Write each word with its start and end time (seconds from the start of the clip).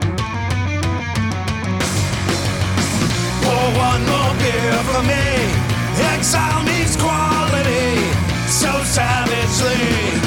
Pour 0.00 0.08
one 3.76 4.02
more 4.06 4.34
beer 4.40 4.78
for 4.88 5.02
me. 5.02 5.24
Exile 6.14 6.62
means 6.64 6.96
quality 6.96 8.12
so 8.48 8.72
savagely. 8.84 10.21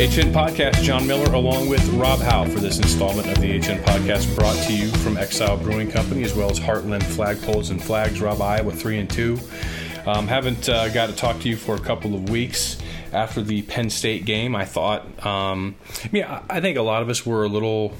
HN 0.00 0.32
Podcast, 0.32 0.82
John 0.82 1.06
Miller, 1.06 1.30
along 1.34 1.68
with 1.68 1.86
Rob 1.90 2.20
Howe 2.20 2.46
for 2.46 2.58
this 2.58 2.78
installment 2.78 3.28
of 3.28 3.38
the 3.38 3.58
HN 3.58 3.82
Podcast, 3.82 4.34
brought 4.34 4.56
to 4.64 4.72
you 4.72 4.88
from 4.88 5.18
Exile 5.18 5.58
Brewing 5.58 5.90
Company 5.90 6.22
as 6.24 6.34
well 6.34 6.50
as 6.50 6.58
Heartland 6.58 7.02
Flagpoles 7.02 7.70
and 7.70 7.84
Flags, 7.84 8.18
Rob 8.18 8.40
Iowa 8.40 8.72
3 8.72 9.00
and 9.00 9.10
2. 9.10 9.38
Um, 10.06 10.26
haven't 10.26 10.70
uh, 10.70 10.88
got 10.88 11.10
to 11.10 11.14
talk 11.14 11.40
to 11.40 11.50
you 11.50 11.56
for 11.56 11.74
a 11.74 11.78
couple 11.78 12.14
of 12.14 12.30
weeks 12.30 12.78
after 13.12 13.42
the 13.42 13.60
Penn 13.60 13.90
State 13.90 14.24
game. 14.24 14.56
I 14.56 14.64
thought, 14.64 15.04
um, 15.26 15.76
I 16.02 16.08
mean, 16.10 16.24
I 16.24 16.44
I 16.48 16.60
think 16.62 16.78
a 16.78 16.82
lot 16.82 17.02
of 17.02 17.10
us 17.10 17.26
were 17.26 17.44
a 17.44 17.48
little 17.48 17.92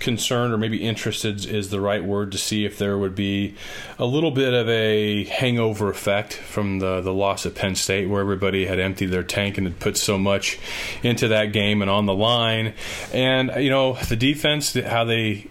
concerned 0.00 0.52
or 0.52 0.58
maybe 0.58 0.82
interested 0.82 1.44
is 1.46 1.70
the 1.70 1.80
right 1.80 2.02
word 2.02 2.32
to 2.32 2.38
see 2.38 2.64
if 2.64 2.78
there 2.78 2.98
would 2.98 3.14
be 3.14 3.54
a 3.98 4.04
little 4.04 4.30
bit 4.30 4.52
of 4.52 4.68
a 4.68 5.24
hangover 5.24 5.90
effect 5.90 6.34
from 6.34 6.78
the, 6.78 7.00
the 7.00 7.12
loss 7.12 7.46
at 7.46 7.54
Penn 7.54 7.74
State 7.74 8.08
where 8.08 8.20
everybody 8.20 8.66
had 8.66 8.80
emptied 8.80 9.06
their 9.06 9.22
tank 9.22 9.58
and 9.58 9.66
had 9.66 9.78
put 9.78 9.96
so 9.96 10.18
much 10.18 10.58
into 11.02 11.28
that 11.28 11.52
game 11.52 11.82
and 11.82 11.90
on 11.90 12.06
the 12.06 12.14
line. 12.14 12.74
And, 13.12 13.52
you 13.56 13.70
know, 13.70 13.94
the 13.94 14.16
defense, 14.16 14.74
how 14.74 15.04
they 15.04 15.50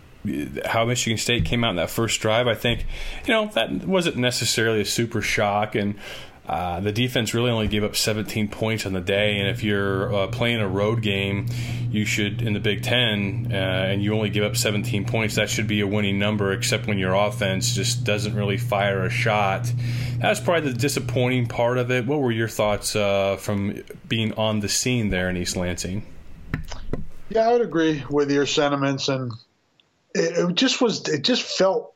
how 0.65 0.83
Michigan 0.83 1.17
State 1.17 1.45
came 1.45 1.63
out 1.63 1.71
in 1.71 1.75
that 1.77 1.89
first 1.89 2.19
drive, 2.19 2.47
I 2.47 2.53
think, 2.53 2.85
you 3.25 3.33
know, 3.33 3.47
that 3.53 3.71
wasn't 3.85 4.17
necessarily 4.17 4.81
a 4.81 4.85
super 4.85 5.21
shock. 5.21 5.75
And 5.75 5.95
uh, 6.49 6.79
the 6.79 6.91
defense 6.91 7.35
really 7.35 7.51
only 7.51 7.67
gave 7.67 7.83
up 7.83 7.95
17 7.95 8.47
points 8.47 8.87
on 8.87 8.93
the 8.93 9.01
day, 9.01 9.37
and 9.37 9.49
if 9.49 9.63
you're 9.63 10.13
uh, 10.13 10.27
playing 10.27 10.59
a 10.59 10.67
road 10.67 11.03
game, 11.03 11.45
you 11.91 12.05
should 12.05 12.41
in 12.41 12.53
the 12.53 12.59
Big 12.59 12.81
Ten, 12.81 13.49
uh, 13.51 13.55
and 13.55 14.03
you 14.03 14.15
only 14.15 14.31
give 14.31 14.43
up 14.43 14.57
17 14.57 15.05
points. 15.05 15.35
That 15.35 15.51
should 15.51 15.67
be 15.67 15.81
a 15.81 15.87
winning 15.87 16.17
number, 16.17 16.51
except 16.51 16.87
when 16.87 16.97
your 16.97 17.13
offense 17.13 17.75
just 17.75 18.03
doesn't 18.03 18.33
really 18.33 18.57
fire 18.57 19.05
a 19.05 19.11
shot. 19.11 19.71
That's 20.17 20.39
probably 20.39 20.71
the 20.71 20.77
disappointing 20.77 21.45
part 21.45 21.77
of 21.77 21.91
it. 21.91 22.07
What 22.07 22.19
were 22.19 22.31
your 22.31 22.47
thoughts 22.47 22.95
uh, 22.95 23.37
from 23.37 23.83
being 24.07 24.33
on 24.33 24.59
the 24.59 24.69
scene 24.69 25.09
there 25.09 25.29
in 25.29 25.37
East 25.37 25.55
Lansing? 25.55 26.03
Yeah, 27.29 27.47
I 27.47 27.51
would 27.51 27.61
agree 27.61 28.03
with 28.09 28.31
your 28.31 28.47
sentiments, 28.47 29.07
and 29.07 29.31
it, 30.15 30.49
it 30.49 30.55
just 30.55 30.81
was. 30.81 31.07
It 31.07 31.23
just 31.23 31.43
felt 31.43 31.93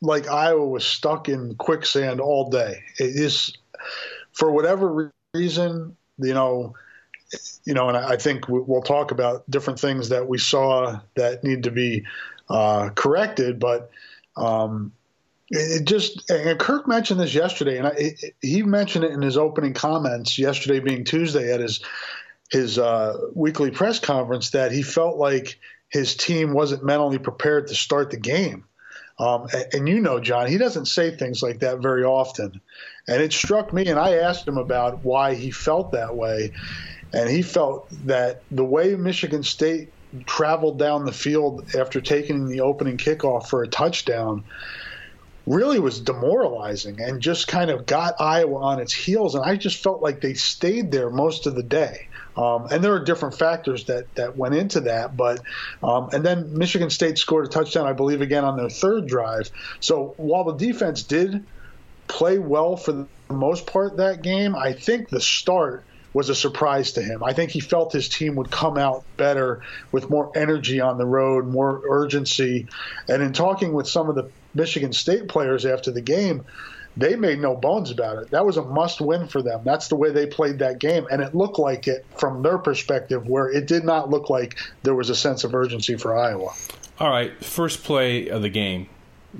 like 0.00 0.26
Iowa 0.26 0.66
was 0.66 0.86
stuck 0.86 1.28
in 1.28 1.54
quicksand 1.56 2.20
all 2.20 2.48
day. 2.48 2.82
It 2.98 3.16
is, 3.16 3.52
for 4.32 4.50
whatever 4.50 5.12
reason, 5.34 5.96
you 6.18 6.34
know, 6.34 6.74
you 7.64 7.74
know, 7.74 7.88
and 7.88 7.96
I 7.96 8.16
think 8.16 8.48
we'll 8.48 8.82
talk 8.82 9.10
about 9.10 9.48
different 9.50 9.80
things 9.80 10.10
that 10.10 10.28
we 10.28 10.38
saw 10.38 11.00
that 11.16 11.42
need 11.42 11.64
to 11.64 11.70
be 11.70 12.04
uh, 12.48 12.90
corrected, 12.90 13.58
but. 13.58 13.90
Um, 14.36 14.92
it 15.50 15.84
just 15.84 16.28
and 16.30 16.58
Kirk 16.58 16.88
mentioned 16.88 17.20
this 17.20 17.34
yesterday, 17.34 17.78
and 17.78 17.86
I, 17.86 17.90
it, 17.96 18.34
he 18.40 18.62
mentioned 18.62 19.04
it 19.04 19.12
in 19.12 19.22
his 19.22 19.36
opening 19.36 19.74
comments 19.74 20.38
yesterday, 20.38 20.80
being 20.80 21.04
Tuesday 21.04 21.52
at 21.52 21.60
his 21.60 21.80
his 22.50 22.78
uh, 22.78 23.18
weekly 23.34 23.70
press 23.70 23.98
conference, 23.98 24.50
that 24.50 24.72
he 24.72 24.82
felt 24.82 25.16
like 25.16 25.58
his 25.90 26.16
team 26.16 26.54
wasn't 26.54 26.84
mentally 26.84 27.18
prepared 27.18 27.68
to 27.68 27.74
start 27.74 28.10
the 28.10 28.16
game. 28.16 28.64
Um, 29.18 29.46
and, 29.52 29.66
and, 29.72 29.88
you 29.88 30.00
know, 30.00 30.18
John, 30.18 30.48
he 30.48 30.58
doesn't 30.58 30.86
say 30.86 31.16
things 31.16 31.42
like 31.42 31.60
that 31.60 31.78
very 31.78 32.04
often. 32.04 32.60
And 33.06 33.22
it 33.22 33.32
struck 33.32 33.72
me, 33.72 33.86
and 33.86 33.98
I 33.98 34.16
asked 34.16 34.48
him 34.48 34.58
about 34.58 35.04
why 35.04 35.34
he 35.34 35.50
felt 35.50 35.92
that 35.92 36.16
way. 36.16 36.52
And 37.12 37.30
he 37.30 37.42
felt 37.42 37.88
that 38.06 38.42
the 38.50 38.64
way 38.64 38.96
Michigan 38.96 39.44
State 39.44 39.90
traveled 40.26 40.78
down 40.78 41.04
the 41.04 41.12
field 41.12 41.74
after 41.76 42.00
taking 42.00 42.48
the 42.48 42.60
opening 42.60 42.96
kickoff 42.96 43.46
for 43.46 43.62
a 43.62 43.68
touchdown 43.68 44.44
really 45.46 45.78
was 45.78 46.00
demoralizing 46.00 47.00
and 47.00 47.20
just 47.20 47.48
kind 47.48 47.70
of 47.70 47.86
got 47.86 48.14
Iowa 48.18 48.60
on 48.60 48.80
its 48.80 48.94
heels. 48.94 49.34
And 49.34 49.44
I 49.44 49.56
just 49.56 49.82
felt 49.82 50.02
like 50.02 50.20
they 50.20 50.34
stayed 50.34 50.90
there 50.90 51.10
most 51.10 51.46
of 51.46 51.54
the 51.54 51.62
day. 51.62 52.08
Um, 52.36 52.66
and 52.70 52.82
there 52.82 52.94
are 52.94 53.04
different 53.04 53.36
factors 53.36 53.84
that, 53.84 54.12
that 54.16 54.36
went 54.36 54.54
into 54.54 54.80
that. 54.80 55.16
But 55.16 55.40
um, 55.82 56.10
and 56.12 56.24
then 56.24 56.56
Michigan 56.56 56.90
State 56.90 57.18
scored 57.18 57.46
a 57.46 57.48
touchdown, 57.48 57.86
I 57.86 57.92
believe, 57.92 58.20
again 58.20 58.44
on 58.44 58.56
their 58.56 58.70
third 58.70 59.06
drive. 59.06 59.50
So 59.80 60.14
while 60.16 60.44
the 60.44 60.54
defense 60.54 61.02
did 61.02 61.44
play 62.06 62.38
well 62.38 62.76
for 62.76 62.92
the 62.92 63.06
most 63.28 63.66
part 63.66 63.96
that 63.96 64.22
game, 64.22 64.54
I 64.54 64.72
think 64.72 65.08
the 65.08 65.20
start 65.20 65.84
was 66.12 66.28
a 66.28 66.34
surprise 66.34 66.92
to 66.92 67.02
him. 67.02 67.24
I 67.24 67.32
think 67.32 67.50
he 67.50 67.60
felt 67.60 67.92
his 67.92 68.08
team 68.08 68.36
would 68.36 68.50
come 68.50 68.78
out 68.78 69.04
better 69.16 69.62
with 69.90 70.08
more 70.08 70.30
energy 70.36 70.80
on 70.80 70.96
the 70.96 71.04
road, 71.04 71.46
more 71.46 71.82
urgency. 71.88 72.68
And 73.08 73.20
in 73.20 73.32
talking 73.32 73.72
with 73.72 73.88
some 73.88 74.08
of 74.08 74.14
the 74.14 74.30
Michigan 74.54 74.92
State 74.92 75.26
players 75.26 75.66
after 75.66 75.90
the 75.90 76.00
game, 76.00 76.44
they 76.96 77.16
made 77.16 77.40
no 77.40 77.56
bones 77.56 77.90
about 77.90 78.18
it. 78.18 78.30
That 78.30 78.46
was 78.46 78.56
a 78.56 78.62
must 78.62 79.00
win 79.00 79.26
for 79.26 79.42
them. 79.42 79.62
That's 79.64 79.88
the 79.88 79.96
way 79.96 80.10
they 80.10 80.26
played 80.26 80.58
that 80.60 80.78
game. 80.78 81.06
And 81.10 81.22
it 81.22 81.34
looked 81.34 81.58
like 81.58 81.88
it 81.88 82.06
from 82.18 82.42
their 82.42 82.58
perspective, 82.58 83.28
where 83.28 83.50
it 83.50 83.66
did 83.66 83.84
not 83.84 84.10
look 84.10 84.30
like 84.30 84.58
there 84.82 84.94
was 84.94 85.10
a 85.10 85.16
sense 85.16 85.44
of 85.44 85.54
urgency 85.54 85.96
for 85.96 86.16
Iowa. 86.16 86.52
All 87.00 87.10
right, 87.10 87.32
first 87.44 87.82
play 87.82 88.28
of 88.28 88.42
the 88.42 88.48
game. 88.48 88.88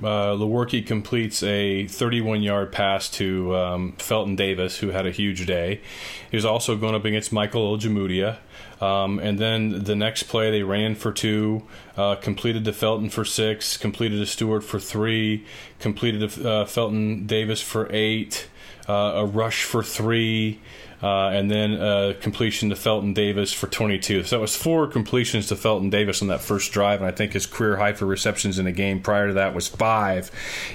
Uh, 0.03 0.35
Lewerke 0.35 0.85
completes 0.85 1.41
a 1.43 1.87
31 1.87 2.43
yard 2.43 2.71
pass 2.71 3.09
to 3.11 3.55
um, 3.55 3.93
Felton 3.93 4.35
Davis, 4.35 4.77
who 4.77 4.89
had 4.89 5.07
a 5.07 5.11
huge 5.11 5.45
day. 5.45 5.81
He 6.29 6.35
was 6.35 6.45
also 6.45 6.75
going 6.75 6.95
up 6.95 7.05
against 7.05 7.31
Michael 7.31 7.77
Ojemudia. 7.77 8.37
Um, 8.81 9.19
and 9.19 9.39
then 9.39 9.83
the 9.83 9.95
next 9.95 10.23
play, 10.23 10.51
they 10.51 10.63
ran 10.63 10.95
for 10.95 11.13
two, 11.13 11.63
uh, 11.95 12.15
completed 12.15 12.65
to 12.65 12.73
Felton 12.73 13.09
for 13.09 13.23
six, 13.23 13.77
completed 13.77 14.17
to 14.17 14.25
Stewart 14.25 14.63
for 14.63 14.79
three, 14.79 15.45
completed 15.79 16.29
to 16.29 16.49
uh, 16.49 16.65
Felton 16.65 17.25
Davis 17.25 17.61
for 17.61 17.87
eight, 17.91 18.49
uh, 18.89 19.13
a 19.15 19.25
rush 19.25 19.63
for 19.63 19.81
three. 19.81 20.59
Uh, 21.05 21.29
and 21.29 21.51
then 21.51 21.73
uh, 21.73 22.15
completion 22.19 22.69
to 22.69 22.75
Felton 22.75 23.13
Davis 23.13 23.53
for 23.53 23.67
22. 23.67 24.23
So 24.23 24.39
it 24.39 24.41
was 24.41 24.55
four 24.55 24.87
completions 24.87 25.45
to 25.49 25.55
Felton 25.55 25.91
Davis 25.91 26.23
on 26.23 26.29
that 26.29 26.41
first 26.41 26.71
drive, 26.71 26.99
and 26.99 27.07
I 27.07 27.11
think 27.11 27.33
his 27.33 27.45
career 27.45 27.77
high 27.77 27.93
for 27.93 28.07
receptions 28.07 28.57
in 28.57 28.65
a 28.65 28.71
game 28.71 29.03
prior 29.03 29.27
to 29.27 29.33
that 29.35 29.53
was 29.53 29.67
five, 29.67 30.31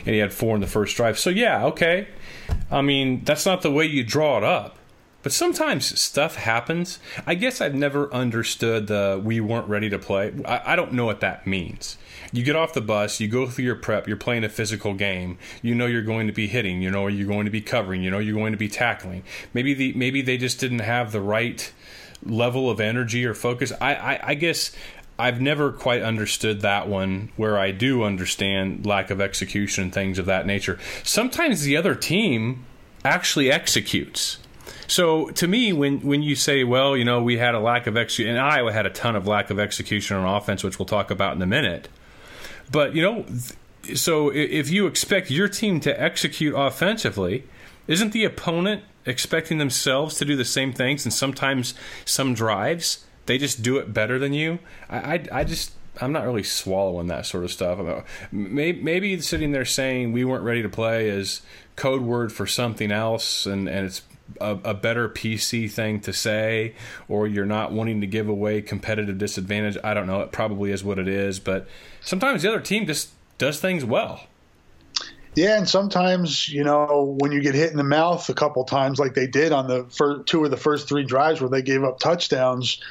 and 0.07 0.15
he 0.15 0.19
had 0.19 0.33
four 0.33 0.55
in 0.55 0.61
the 0.61 0.69
first 0.69 0.97
drive. 0.97 1.19
So 1.19 1.31
yeah, 1.31 1.65
okay. 1.67 2.07
I 2.71 2.81
mean, 2.81 3.25
that's 3.25 3.45
not 3.45 3.63
the 3.63 3.73
way 3.73 3.87
you 3.87 4.05
draw 4.05 4.39
it 4.39 4.45
up. 4.45 4.79
But 5.23 5.33
sometimes 5.33 6.01
stuff 6.01 6.37
happens. 6.37 6.99
I 7.27 7.35
guess 7.35 7.61
I've 7.61 7.75
never 7.75 8.13
understood 8.13 8.87
the 8.87 9.21
we 9.23 9.41
weren't 9.41 9.69
ready 9.69 9.91
to 9.91 9.99
play. 9.99 10.33
I, 10.47 10.73
I, 10.73 10.77
don't 10.77 10.93
know 10.93 11.05
what 11.05 11.21
that 11.21 11.47
means. 11.47 11.99
You 12.33 12.43
get 12.43 12.57
off 12.57 12.73
the 12.73 12.81
bus, 12.81 13.21
you 13.21 13.29
go 13.29 13.47
through 13.47 13.67
your 13.67 13.75
prep, 13.75 14.09
you're 14.09 14.17
playing 14.17 14.45
a 14.45 14.49
physical 14.49 14.95
game. 14.95 15.37
You 15.61 15.75
know 15.75 15.87
you're 15.87 16.03
going 16.03 16.27
to 16.27 16.33
be 16.33 16.47
hitting, 16.47 16.81
you 16.81 16.91
know 16.91 17.07
you're 17.07 17.27
going 17.27 17.45
to 17.45 17.51
be 17.51 17.61
covering, 17.61 18.03
you 18.03 18.11
know 18.11 18.19
you're 18.19 18.37
going 18.37 18.53
to 18.53 18.59
be 18.59 18.69
tackling. 18.69 19.23
Maybe 19.53 19.75
the 19.75 19.93
maybe 19.93 20.23
they 20.23 20.39
just 20.39 20.59
didn't 20.59 20.81
have 20.81 21.13
the 21.13 21.21
right 21.21 21.71
level 22.25 22.71
of 22.71 22.81
energy 22.81 23.27
or 23.27 23.35
focus. 23.35 23.73
I, 23.81 23.95
I, 23.95 24.21
I 24.29 24.35
guess 24.35 24.73
I've 25.19 25.41
never 25.41 25.71
quite 25.71 26.01
understood 26.01 26.63
that 26.63 26.89
one 26.89 27.31
where 27.37 27.59
I 27.59 27.73
do 27.73 28.05
understand 28.05 28.87
lack 28.87 29.11
of 29.11 29.21
execution 29.21 29.85
and 29.85 29.93
things 29.93 30.19
of 30.19 30.25
that 30.27 30.47
nature. 30.47 30.79
Sometimes 31.05 31.63
the 31.63 31.77
other 31.77 31.95
team 31.95 32.65
actually 33.05 33.51
executes 33.51 34.39
so 34.91 35.31
to 35.31 35.47
me, 35.47 35.73
when 35.73 36.01
when 36.01 36.23
you 36.23 36.35
say, 36.35 36.65
well, 36.65 36.97
you 36.97 37.05
know, 37.05 37.23
we 37.23 37.39
had 37.39 37.55
a 37.55 37.61
lack 37.61 37.87
of 37.87 37.97
execution, 37.97 38.37
and 38.37 38.41
Iowa 38.41 38.73
had 38.73 38.87
a 38.87 38.91
ton 38.91 39.15
of 39.15 39.27
lack 39.27 39.51
of 39.51 39.61
execution 39.61 40.17
on 40.17 40.37
offense, 40.37 40.65
which 40.65 40.81
we'll 40.81 40.87
talk 40.87 41.13
about 41.13 41.37
in 41.37 41.43
a 41.43 41.47
minute. 41.47 41.89
But 42.73 42.97
you 42.97 43.03
know, 43.03 43.25
so 43.95 44.31
if 44.31 44.69
you 44.69 44.89
expect 44.89 45.31
your 45.31 45.47
team 45.47 45.79
to 45.81 46.03
execute 46.03 46.55
offensively, 46.57 47.45
isn't 47.87 48.13
the 48.13 48.25
opponent 48.25 48.83
expecting 49.07 49.59
themselves 49.59 50.17
to 50.17 50.25
do 50.25 50.35
the 50.35 50.45
same 50.45 50.73
things, 50.73 51.07
and 51.07 51.13
sometimes 51.13 51.75
some 52.05 52.35
drives 52.35 53.07
they 53.27 53.39
just 53.39 53.63
do 53.63 53.77
it 53.77 53.95
better 53.95 54.19
than 54.19 54.33
you. 54.33 54.59
I, 54.89 54.97
I, 54.99 55.27
I 55.33 55.45
just 55.45 55.71
I'm 56.01 56.11
not 56.11 56.25
really 56.25 56.43
swallowing 56.43 57.07
that 57.07 57.27
sort 57.27 57.45
of 57.45 57.53
stuff. 57.53 57.79
Uh, 57.79 58.03
maybe, 58.33 58.83
maybe 58.83 59.21
sitting 59.21 59.53
there 59.53 59.65
saying 59.65 60.11
we 60.11 60.25
weren't 60.25 60.43
ready 60.43 60.63
to 60.63 60.69
play 60.69 61.09
is 61.09 61.43
code 61.77 62.03
word 62.03 62.33
for 62.33 62.47
something 62.47 62.91
else, 62.91 63.47
and, 63.47 63.69
and 63.69 63.87
it's 63.87 64.03
a, 64.41 64.59
a, 64.65 64.75
better 64.75 65.09
PC 65.09 65.71
thing 65.71 66.01
to 66.01 66.13
say, 66.13 66.75
or 67.09 67.27
you're 67.27 67.47
not 67.47 67.73
wanting 67.73 68.01
to 68.01 68.07
give 68.07 68.29
away 68.29 68.63
competitive 68.63 69.19
disadvantage. 69.19 69.77
I 69.83 69.95
don't 69.95 70.07
know. 70.07 70.21
It 70.21 70.33
probably 70.33 70.71
is 70.71 70.85
what 70.85 70.99
it 70.99 71.09
is, 71.09 71.39
but 71.41 71.67
sometimes 72.01 72.43
the 72.43 72.49
other 72.49 72.61
team 72.61 72.87
just 72.87 73.11
does 73.39 73.61
things 73.61 73.85
well. 73.85 74.27
Yeah, 75.35 75.57
and 75.57 75.69
sometimes 75.69 76.49
you 76.49 76.65
know 76.65 77.17
when 77.21 77.33
you 77.33 77.41
get 77.41 77.55
hit 77.55 77.71
in 77.71 77.77
the 77.77 77.85
mouth 77.85 78.29
a 78.29 78.35
couple 78.35 78.65
times, 78.65 78.99
like 78.99 79.15
they 79.15 79.27
did 79.27 79.53
on 79.53 79.69
the 79.69 79.85
first, 79.85 80.27
two 80.27 80.45
of 80.45 80.51
the 80.51 80.57
first 80.57 80.89
three 80.89 81.05
drives 81.05 81.41
where 81.41 81.51
they 81.51 81.63
gave 81.63 81.85
up 81.85 81.99
touchdowns 81.99 82.83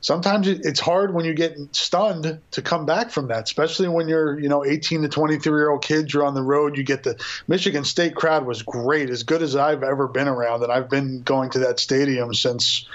sometimes 0.00 0.48
it's 0.48 0.80
hard 0.80 1.14
when 1.14 1.24
you 1.24 1.34
get 1.34 1.56
stunned 1.72 2.40
to 2.50 2.62
come 2.62 2.86
back 2.86 3.10
from 3.10 3.28
that, 3.28 3.44
especially 3.44 3.88
when 3.88 4.08
you're, 4.08 4.38
you 4.38 4.48
know, 4.48 4.64
18 4.64 5.02
to 5.02 5.08
23 5.08 5.52
year 5.52 5.70
old 5.70 5.82
kids. 5.82 6.12
You're 6.12 6.24
on 6.24 6.34
the 6.34 6.42
road. 6.42 6.76
You 6.76 6.84
get 6.84 7.02
the 7.02 7.22
Michigan 7.48 7.84
State 7.84 8.14
crowd 8.14 8.46
was 8.46 8.62
great, 8.62 9.10
as 9.10 9.22
good 9.22 9.42
as 9.42 9.56
I've 9.56 9.82
ever 9.82 10.08
been 10.08 10.28
around, 10.28 10.62
and 10.62 10.72
I've 10.72 10.88
been 10.88 11.22
going 11.22 11.50
to 11.50 11.60
that 11.60 11.78
stadium 11.80 12.34
since. 12.34 12.86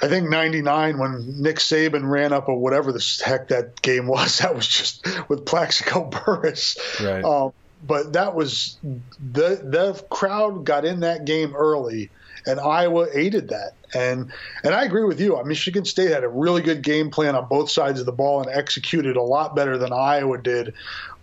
I 0.00 0.06
think 0.06 0.28
'99 0.28 0.98
when 0.98 1.42
Nick 1.42 1.56
Saban 1.56 2.08
ran 2.08 2.32
up 2.32 2.48
or 2.48 2.56
whatever 2.56 2.92
the 2.92 3.22
heck 3.24 3.48
that 3.48 3.82
game 3.82 4.06
was. 4.08 4.38
That 4.38 4.54
was 4.54 4.66
just 4.66 5.06
with 5.28 5.44
Plaxico 5.44 6.04
Burress. 6.26 6.78
Right. 7.00 7.24
Um, 7.24 7.52
but 7.84 8.12
that 8.14 8.34
was 8.34 8.76
the 8.82 9.60
the 9.62 10.04
crowd 10.10 10.64
got 10.64 10.84
in 10.84 11.00
that 11.00 11.24
game 11.24 11.54
early 11.54 12.10
and 12.48 12.58
Iowa 12.58 13.06
aided 13.14 13.50
that. 13.50 13.74
And 13.94 14.32
and 14.64 14.74
I 14.74 14.84
agree 14.84 15.04
with 15.04 15.20
you. 15.20 15.40
Michigan 15.44 15.84
State 15.84 16.10
had 16.10 16.24
a 16.24 16.28
really 16.28 16.62
good 16.62 16.82
game 16.82 17.10
plan 17.10 17.36
on 17.36 17.48
both 17.48 17.70
sides 17.70 18.00
of 18.00 18.06
the 18.06 18.12
ball 18.12 18.40
and 18.40 18.50
executed 18.50 19.16
a 19.16 19.22
lot 19.22 19.54
better 19.54 19.78
than 19.78 19.92
Iowa 19.92 20.38
did. 20.38 20.74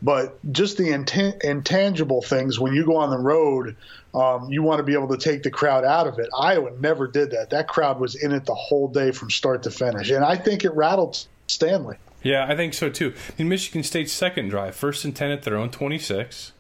But 0.02 0.40
just 0.52 0.78
the 0.78 0.86
intan- 0.86 1.42
intangible 1.44 2.22
things 2.22 2.60
when 2.60 2.74
you 2.74 2.86
go 2.86 2.98
on 2.98 3.10
the 3.10 3.18
road, 3.18 3.76
um, 4.14 4.52
you 4.52 4.62
want 4.64 4.80
to 4.80 4.84
be 4.84 4.94
able 4.94 5.10
to 5.10 5.18
take 5.18 5.44
the 5.44 5.52
crowd 5.52 5.84
out 5.84 6.08
of 6.08 6.20
it. 6.20 6.30
Iowa 6.38 6.72
never 6.80 7.08
did 7.08 7.32
that. 7.32 7.50
That 7.50 7.68
crowd 7.68 8.00
was 8.00 8.16
in 8.16 8.32
it 8.32 8.46
the 8.46 8.56
whole 8.56 8.88
day 8.88 9.12
from 9.12 9.30
start 9.30 9.64
to 9.64 9.72
finish, 9.72 10.10
and 10.10 10.24
I 10.24 10.36
think 10.36 10.64
it 10.64 10.74
rattled 10.74 11.26
Stanley. 11.48 11.98
Yeah, 12.24 12.46
I 12.48 12.56
think 12.56 12.74
so 12.74 12.90
too. 12.90 13.14
In 13.38 13.48
Michigan 13.50 13.84
State's 13.84 14.12
second 14.12 14.50
drive, 14.50 14.76
first 14.76 15.06
and 15.06 15.16
ten 15.16 15.32
at 15.32 15.44
their 15.44 15.58
own 15.58 15.70
twenty-six, 15.70 16.52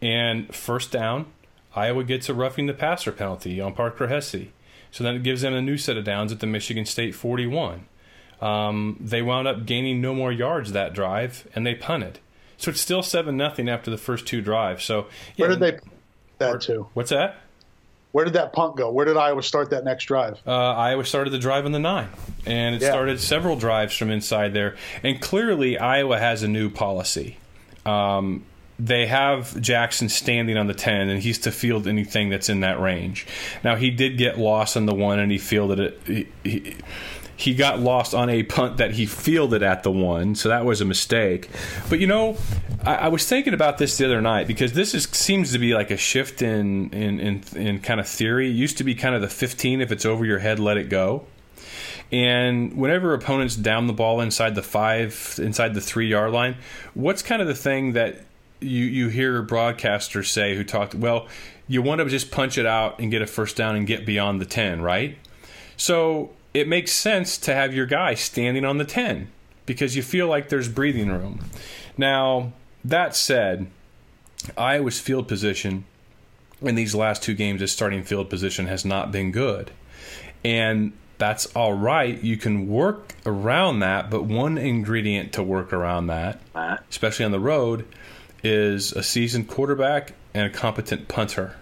and 0.00 0.54
first 0.54 0.92
down 0.92 1.26
Iowa 1.74 2.04
gets 2.04 2.28
a 2.28 2.34
roughing 2.34 2.66
the 2.66 2.74
passer 2.74 3.12
penalty 3.12 3.60
on 3.60 3.74
Parker 3.74 4.08
Hesse. 4.08 4.48
So 4.90 5.02
then 5.02 5.16
it 5.16 5.22
gives 5.22 5.40
them 5.40 5.54
a 5.54 5.62
new 5.62 5.78
set 5.78 5.96
of 5.96 6.04
downs 6.04 6.32
at 6.32 6.40
the 6.40 6.46
Michigan 6.46 6.84
State 6.84 7.14
41. 7.14 7.86
Um, 8.42 8.96
they 9.00 9.22
wound 9.22 9.48
up 9.48 9.64
gaining 9.64 10.00
no 10.00 10.14
more 10.14 10.32
yards 10.32 10.72
that 10.72 10.92
drive, 10.92 11.48
and 11.54 11.66
they 11.66 11.74
punted. 11.74 12.18
So 12.58 12.70
it's 12.70 12.80
still 12.80 13.02
seven 13.02 13.36
nothing 13.36 13.68
after 13.68 13.90
the 13.90 13.96
first 13.96 14.26
two 14.26 14.40
drives. 14.40 14.84
So 14.84 15.06
yeah, 15.36 15.46
where 15.46 15.56
did 15.56 15.60
they 15.60 15.78
that 16.38 16.60
to? 16.62 16.88
What's 16.94 17.10
that? 17.10 17.36
Where 18.12 18.26
did 18.26 18.34
that 18.34 18.52
punt 18.52 18.76
go? 18.76 18.90
Where 18.90 19.06
did 19.06 19.16
Iowa 19.16 19.42
start 19.42 19.70
that 19.70 19.84
next 19.84 20.04
drive? 20.04 20.38
Uh, 20.46 20.52
Iowa 20.52 21.04
started 21.04 21.30
the 21.30 21.38
drive 21.38 21.64
on 21.64 21.72
the 21.72 21.78
nine, 21.78 22.08
and 22.44 22.74
it 22.74 22.82
yeah. 22.82 22.90
started 22.90 23.20
several 23.20 23.56
drives 23.56 23.96
from 23.96 24.10
inside 24.10 24.52
there. 24.52 24.76
And 25.02 25.20
clearly, 25.20 25.78
Iowa 25.78 26.18
has 26.18 26.42
a 26.42 26.48
new 26.48 26.68
policy. 26.68 27.38
Um, 27.86 28.44
they 28.84 29.06
have 29.06 29.60
Jackson 29.60 30.08
standing 30.08 30.56
on 30.56 30.66
the 30.66 30.74
10 30.74 31.08
and 31.08 31.22
he's 31.22 31.38
to 31.40 31.52
field 31.52 31.86
anything 31.86 32.30
that's 32.30 32.48
in 32.48 32.60
that 32.60 32.80
range. 32.80 33.26
Now 33.62 33.76
he 33.76 33.90
did 33.90 34.18
get 34.18 34.38
lost 34.38 34.76
on 34.76 34.86
the 34.86 34.94
one 34.94 35.20
and 35.20 35.30
he 35.30 35.38
fielded 35.38 35.78
it 35.78 36.00
he, 36.04 36.28
he, 36.42 36.76
he 37.36 37.54
got 37.54 37.80
lost 37.80 38.14
on 38.14 38.28
a 38.30 38.42
punt 38.42 38.76
that 38.76 38.92
he 38.92 39.06
fielded 39.06 39.62
at 39.62 39.82
the 39.82 39.90
one, 39.90 40.36
so 40.36 40.48
that 40.48 40.64
was 40.64 40.80
a 40.80 40.84
mistake. 40.84 41.48
But 41.88 41.98
you 41.98 42.06
know, 42.06 42.36
I, 42.84 42.94
I 42.94 43.08
was 43.08 43.26
thinking 43.26 43.52
about 43.52 43.78
this 43.78 43.96
the 43.98 44.04
other 44.04 44.20
night 44.20 44.46
because 44.46 44.74
this 44.74 44.94
is, 44.94 45.04
seems 45.04 45.50
to 45.52 45.58
be 45.58 45.74
like 45.74 45.90
a 45.90 45.96
shift 45.96 46.40
in, 46.40 46.90
in, 46.90 47.18
in, 47.18 47.42
in 47.56 47.80
kind 47.80 47.98
of 47.98 48.06
theory. 48.06 48.48
It 48.48 48.54
used 48.54 48.78
to 48.78 48.84
be 48.84 48.94
kind 48.94 49.14
of 49.14 49.22
the 49.22 49.28
15, 49.28 49.80
if 49.80 49.90
it's 49.90 50.06
over 50.06 50.24
your 50.24 50.38
head, 50.38 50.60
let 50.60 50.76
it 50.76 50.88
go. 50.88 51.26
And 52.12 52.76
whenever 52.76 53.14
opponents 53.14 53.56
down 53.56 53.86
the 53.86 53.92
ball 53.92 54.20
inside 54.20 54.54
the 54.54 54.62
five, 54.62 55.40
inside 55.42 55.74
the 55.74 55.80
three 55.80 56.08
yard 56.08 56.30
line, 56.30 56.56
what's 56.94 57.22
kind 57.22 57.40
of 57.42 57.48
the 57.48 57.54
thing 57.54 57.94
that 57.94 58.20
you 58.62 58.84
you 58.84 59.08
hear 59.08 59.42
broadcasters 59.42 60.26
say 60.26 60.56
who 60.56 60.64
talked 60.64 60.94
well 60.94 61.28
you 61.68 61.82
want 61.82 62.00
to 62.00 62.08
just 62.08 62.30
punch 62.30 62.58
it 62.58 62.66
out 62.66 62.98
and 62.98 63.10
get 63.10 63.22
a 63.22 63.26
first 63.26 63.56
down 63.56 63.76
and 63.76 63.86
get 63.86 64.04
beyond 64.04 64.40
the 64.40 64.46
10 64.46 64.82
right? 64.82 65.16
So 65.76 66.30
it 66.54 66.68
makes 66.68 66.92
sense 66.92 67.38
to 67.38 67.54
have 67.54 67.74
your 67.74 67.86
guy 67.86 68.14
standing 68.14 68.64
on 68.64 68.78
the 68.78 68.84
10 68.84 69.28
because 69.64 69.96
you 69.96 70.02
feel 70.02 70.26
like 70.26 70.48
there's 70.48 70.68
breathing 70.68 71.08
room. 71.08 71.40
Now 71.96 72.52
that 72.84 73.16
said 73.16 73.68
iowa's 74.56 75.00
field 75.00 75.28
position 75.28 75.84
in 76.60 76.74
these 76.74 76.94
last 76.94 77.22
two 77.22 77.34
games 77.34 77.62
as 77.62 77.72
starting 77.72 78.02
field 78.02 78.30
position 78.30 78.66
has 78.66 78.84
not 78.84 79.12
been 79.12 79.32
good. 79.32 79.70
And 80.44 80.92
that's 81.18 81.46
all 81.54 81.72
right. 81.72 82.20
You 82.22 82.36
can 82.36 82.68
work 82.68 83.14
around 83.24 83.80
that, 83.80 84.10
but 84.10 84.24
one 84.24 84.58
ingredient 84.58 85.32
to 85.34 85.42
work 85.42 85.72
around 85.72 86.08
that, 86.08 86.40
especially 86.90 87.24
on 87.24 87.30
the 87.30 87.40
road, 87.40 87.86
is 88.42 88.92
a 88.92 89.02
seasoned 89.02 89.48
quarterback 89.48 90.14
and 90.34 90.46
a 90.46 90.50
competent 90.50 91.08
punter. 91.08 91.56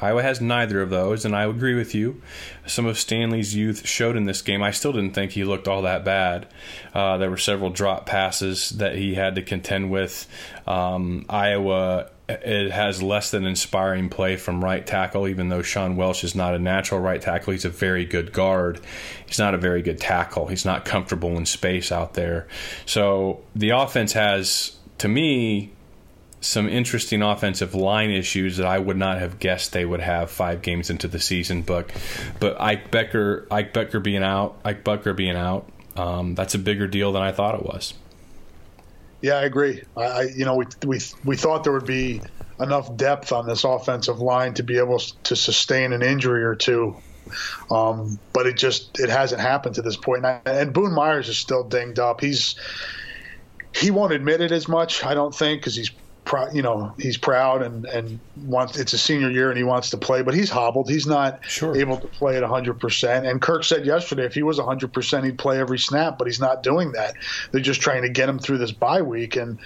Iowa 0.00 0.22
has 0.22 0.40
neither 0.40 0.82
of 0.82 0.90
those, 0.90 1.24
and 1.24 1.34
I 1.34 1.44
agree 1.44 1.74
with 1.74 1.94
you. 1.94 2.20
Some 2.66 2.86
of 2.86 2.98
Stanley's 2.98 3.54
youth 3.54 3.86
showed 3.86 4.16
in 4.16 4.24
this 4.24 4.42
game. 4.42 4.60
I 4.60 4.72
still 4.72 4.92
didn't 4.92 5.14
think 5.14 5.30
he 5.30 5.44
looked 5.44 5.68
all 5.68 5.82
that 5.82 6.04
bad. 6.04 6.48
Uh, 6.92 7.18
there 7.18 7.30
were 7.30 7.36
several 7.36 7.70
drop 7.70 8.04
passes 8.04 8.70
that 8.70 8.96
he 8.96 9.14
had 9.14 9.36
to 9.36 9.42
contend 9.42 9.92
with. 9.92 10.26
Um, 10.66 11.24
Iowa 11.28 12.10
it 12.28 12.70
has 12.70 13.02
less 13.02 13.30
than 13.30 13.44
inspiring 13.44 14.08
play 14.08 14.36
from 14.36 14.64
right 14.64 14.86
tackle, 14.86 15.28
even 15.28 15.48
though 15.48 15.62
Sean 15.62 15.96
Welsh 15.96 16.24
is 16.24 16.34
not 16.34 16.54
a 16.54 16.58
natural 16.58 17.00
right 17.00 17.20
tackle. 17.20 17.52
He's 17.52 17.64
a 17.64 17.70
very 17.70 18.04
good 18.04 18.32
guard. 18.32 18.80
He's 19.26 19.38
not 19.38 19.54
a 19.54 19.58
very 19.58 19.82
good 19.82 20.00
tackle. 20.00 20.46
He's 20.46 20.64
not 20.64 20.84
comfortable 20.84 21.36
in 21.36 21.46
space 21.46 21.92
out 21.92 22.14
there. 22.14 22.46
So 22.86 23.42
the 23.54 23.70
offense 23.70 24.12
has, 24.12 24.76
to 24.98 25.08
me, 25.08 25.72
some 26.42 26.68
interesting 26.68 27.22
offensive 27.22 27.74
line 27.74 28.10
issues 28.10 28.56
that 28.56 28.66
I 28.66 28.78
would 28.78 28.96
not 28.96 29.18
have 29.18 29.38
guessed 29.38 29.72
they 29.72 29.84
would 29.84 30.00
have 30.00 30.30
five 30.30 30.60
games 30.60 30.90
into 30.90 31.08
the 31.08 31.20
season. 31.20 31.62
But 31.62 31.90
but 32.40 32.60
Ike 32.60 32.90
Boettger 32.90 33.46
Ike 33.50 33.72
Boettger 33.72 34.02
being 34.02 34.22
out, 34.22 34.58
Ike 34.64 34.84
Boettger 34.84 35.16
being 35.16 35.36
out, 35.36 35.68
um, 35.96 36.34
that's 36.34 36.54
a 36.54 36.58
bigger 36.58 36.86
deal 36.86 37.12
than 37.12 37.22
I 37.22 37.32
thought 37.32 37.54
it 37.54 37.64
was. 37.64 37.94
Yeah, 39.20 39.34
I 39.34 39.42
agree. 39.42 39.82
I, 39.96 40.22
you 40.22 40.44
know 40.44 40.56
we 40.56 40.66
we 40.84 41.00
we 41.24 41.36
thought 41.36 41.62
there 41.62 41.72
would 41.72 41.86
be 41.86 42.20
enough 42.60 42.94
depth 42.96 43.32
on 43.32 43.46
this 43.46 43.64
offensive 43.64 44.18
line 44.18 44.54
to 44.54 44.64
be 44.64 44.78
able 44.78 44.98
to 44.98 45.36
sustain 45.36 45.92
an 45.92 46.02
injury 46.02 46.42
or 46.42 46.56
two. 46.56 46.96
Um, 47.70 48.18
but 48.32 48.46
it 48.46 48.56
just 48.56 48.98
it 48.98 49.08
hasn't 49.08 49.40
happened 49.40 49.76
to 49.76 49.82
this 49.82 49.96
point. 49.96 50.26
And, 50.26 50.40
and 50.44 50.72
Boone 50.72 50.92
Myers 50.92 51.28
is 51.28 51.38
still 51.38 51.62
dinged 51.62 52.00
up. 52.00 52.20
He's 52.20 52.56
he 53.74 53.90
won't 53.90 54.12
admit 54.12 54.40
it 54.40 54.52
as 54.52 54.68
much, 54.68 55.04
I 55.04 55.14
don't 55.14 55.34
think, 55.34 55.60
because 55.60 55.74
he's 55.76 55.90
you 56.52 56.62
know 56.62 56.94
he's 56.98 57.16
proud 57.16 57.62
and 57.62 57.84
and 57.86 58.18
wants 58.36 58.78
it's 58.78 58.92
a 58.92 58.98
senior 58.98 59.30
year 59.30 59.48
and 59.50 59.58
he 59.58 59.64
wants 59.64 59.90
to 59.90 59.96
play 59.96 60.22
but 60.22 60.34
he's 60.34 60.50
hobbled. 60.50 60.88
He's 60.88 61.06
not 61.06 61.44
sure. 61.44 61.76
able 61.76 61.98
to 61.98 62.08
play 62.08 62.36
at 62.36 62.42
100% 62.42 63.30
and 63.30 63.42
Kirk 63.42 63.64
said 63.64 63.86
yesterday 63.86 64.24
if 64.24 64.34
he 64.34 64.42
was 64.42 64.58
100% 64.58 65.24
he'd 65.24 65.38
play 65.38 65.58
every 65.58 65.78
snap 65.78 66.18
but 66.18 66.26
he's 66.26 66.40
not 66.40 66.62
doing 66.62 66.92
that. 66.92 67.14
They're 67.52 67.60
just 67.60 67.80
trying 67.80 68.02
to 68.02 68.08
get 68.08 68.28
him 68.28 68.38
through 68.38 68.58
this 68.58 68.72
bye 68.72 69.02
week. 69.02 69.36
And 69.36 69.58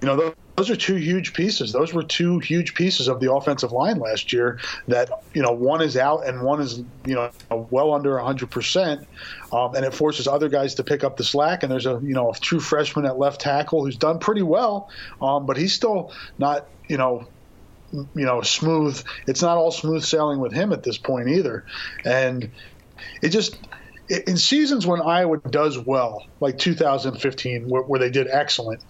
you 0.00 0.06
know 0.06 0.34
those 0.56 0.70
are 0.70 0.76
two 0.76 0.94
huge 0.94 1.34
pieces. 1.34 1.72
Those 1.72 1.92
were 1.92 2.02
two 2.02 2.38
huge 2.38 2.74
pieces 2.74 3.08
of 3.08 3.20
the 3.20 3.30
offensive 3.30 3.72
line 3.72 3.98
last 3.98 4.32
year. 4.32 4.58
That 4.88 5.10
you 5.34 5.42
know, 5.42 5.52
one 5.52 5.82
is 5.82 5.96
out 5.96 6.26
and 6.26 6.42
one 6.42 6.62
is 6.62 6.78
you 7.04 7.14
know 7.14 7.30
well 7.70 7.92
under 7.92 8.14
100 8.14 8.50
percent, 8.50 9.06
um, 9.52 9.74
and 9.74 9.84
it 9.84 9.92
forces 9.92 10.26
other 10.26 10.48
guys 10.48 10.76
to 10.76 10.84
pick 10.84 11.04
up 11.04 11.18
the 11.18 11.24
slack. 11.24 11.62
And 11.62 11.70
there's 11.70 11.86
a 11.86 12.00
you 12.02 12.14
know 12.14 12.30
a 12.30 12.34
true 12.34 12.60
freshman 12.60 13.04
at 13.04 13.18
left 13.18 13.42
tackle 13.42 13.84
who's 13.84 13.96
done 13.96 14.18
pretty 14.18 14.42
well, 14.42 14.88
um, 15.20 15.44
but 15.44 15.58
he's 15.58 15.74
still 15.74 16.12
not 16.38 16.66
you 16.88 16.96
know 16.96 17.28
you 17.92 18.24
know 18.24 18.40
smooth. 18.40 19.02
It's 19.26 19.42
not 19.42 19.58
all 19.58 19.70
smooth 19.70 20.04
sailing 20.04 20.40
with 20.40 20.52
him 20.52 20.72
at 20.72 20.82
this 20.82 20.96
point 20.96 21.28
either, 21.28 21.66
and 22.04 22.50
it 23.20 23.28
just 23.28 23.58
in 24.08 24.38
seasons 24.38 24.86
when 24.86 25.02
Iowa 25.02 25.38
does 25.38 25.78
well, 25.78 26.26
like 26.40 26.58
2015, 26.58 27.68
where, 27.68 27.82
where 27.82 27.98
they 27.98 28.10
did 28.10 28.28
excellent 28.28 28.80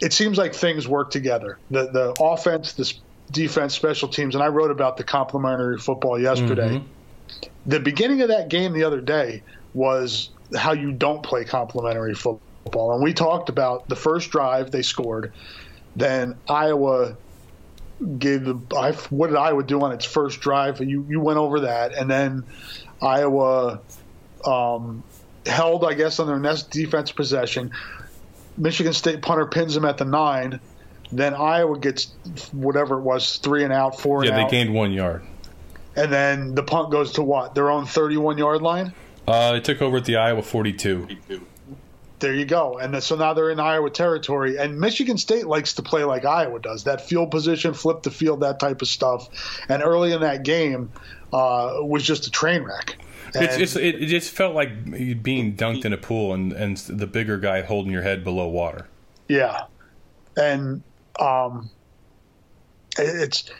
it 0.00 0.12
seems 0.12 0.38
like 0.38 0.54
things 0.54 0.86
work 0.86 1.10
together. 1.10 1.58
The 1.70 1.86
the 1.90 2.16
offense, 2.20 2.72
the 2.72 2.92
defense, 3.30 3.74
special 3.74 4.08
teams, 4.08 4.34
and 4.34 4.42
I 4.42 4.48
wrote 4.48 4.70
about 4.70 4.96
the 4.96 5.04
complementary 5.04 5.78
football 5.78 6.20
yesterday. 6.20 6.76
Mm-hmm. 6.76 7.48
The 7.66 7.80
beginning 7.80 8.22
of 8.22 8.28
that 8.28 8.48
game 8.48 8.72
the 8.72 8.84
other 8.84 9.00
day 9.00 9.42
was 9.74 10.30
how 10.56 10.72
you 10.72 10.92
don't 10.92 11.22
play 11.22 11.44
complementary 11.44 12.14
football, 12.14 12.94
and 12.94 13.02
we 13.02 13.12
talked 13.12 13.48
about 13.48 13.88
the 13.88 13.96
first 13.96 14.30
drive 14.30 14.70
they 14.70 14.82
scored, 14.82 15.32
then 15.96 16.36
Iowa 16.48 17.16
gave 18.18 18.44
the 18.44 18.58
I, 18.76 18.92
what 19.10 19.28
did 19.28 19.36
Iowa 19.36 19.62
do 19.62 19.80
on 19.82 19.92
its 19.92 20.04
first 20.04 20.40
drive? 20.40 20.80
You 20.80 21.04
you 21.08 21.20
went 21.20 21.38
over 21.38 21.60
that, 21.60 21.94
and 21.94 22.10
then 22.10 22.44
Iowa 23.02 23.80
um, 24.44 25.02
held, 25.46 25.84
I 25.84 25.94
guess, 25.94 26.18
on 26.18 26.26
their 26.26 26.38
next 26.38 26.70
defense 26.70 27.12
possession. 27.12 27.72
Michigan 28.58 28.92
State 28.92 29.22
punter 29.22 29.46
pins 29.46 29.74
them 29.74 29.84
at 29.84 29.98
the 29.98 30.04
nine. 30.04 30.60
Then 31.10 31.34
Iowa 31.34 31.78
gets 31.78 32.12
whatever 32.52 32.98
it 32.98 33.02
was, 33.02 33.38
three 33.38 33.64
and 33.64 33.72
out, 33.72 33.98
four 33.98 34.24
yeah, 34.24 34.36
and 34.36 34.46
they 34.46 34.50
gained 34.50 34.74
one 34.74 34.92
yard. 34.92 35.22
And 35.96 36.12
then 36.12 36.54
the 36.54 36.62
punt 36.62 36.90
goes 36.90 37.12
to 37.12 37.22
what? 37.22 37.54
Their 37.54 37.70
own 37.70 37.86
31 37.86 38.36
yard 38.38 38.62
line? 38.62 38.92
Uh, 39.26 39.52
they 39.52 39.60
took 39.60 39.82
over 39.82 39.96
at 39.96 40.04
the 40.04 40.16
Iowa 40.16 40.42
42. 40.42 41.08
There 42.20 42.34
you 42.34 42.44
go. 42.44 42.78
And 42.78 43.00
so 43.02 43.16
now 43.16 43.34
they're 43.34 43.50
in 43.50 43.60
Iowa 43.60 43.90
territory. 43.90 44.56
And 44.58 44.80
Michigan 44.80 45.18
State 45.18 45.46
likes 45.46 45.74
to 45.74 45.82
play 45.82 46.04
like 46.04 46.24
Iowa 46.24 46.58
does 46.58 46.84
that 46.84 47.00
field 47.00 47.30
position, 47.30 47.74
flip 47.74 48.02
the 48.02 48.10
field, 48.10 48.40
that 48.40 48.58
type 48.58 48.82
of 48.82 48.88
stuff. 48.88 49.28
And 49.68 49.82
early 49.82 50.12
in 50.12 50.22
that 50.22 50.42
game 50.42 50.90
uh, 51.32 51.76
was 51.80 52.02
just 52.02 52.26
a 52.26 52.30
train 52.30 52.62
wreck. 52.62 52.96
It's, 53.34 53.56
it's, 53.56 53.76
it, 53.76 54.02
it 54.02 54.06
just 54.06 54.30
felt 54.30 54.54
like 54.54 55.22
being 55.22 55.54
dunked 55.54 55.84
in 55.84 55.92
a 55.92 55.98
pool 55.98 56.32
and, 56.32 56.52
and 56.52 56.76
the 56.78 57.06
bigger 57.06 57.38
guy 57.38 57.60
holding 57.62 57.92
your 57.92 58.02
head 58.02 58.24
below 58.24 58.48
water. 58.48 58.88
Yeah, 59.28 59.64
and 60.36 60.82
um, 61.20 61.68
it's 62.98 63.50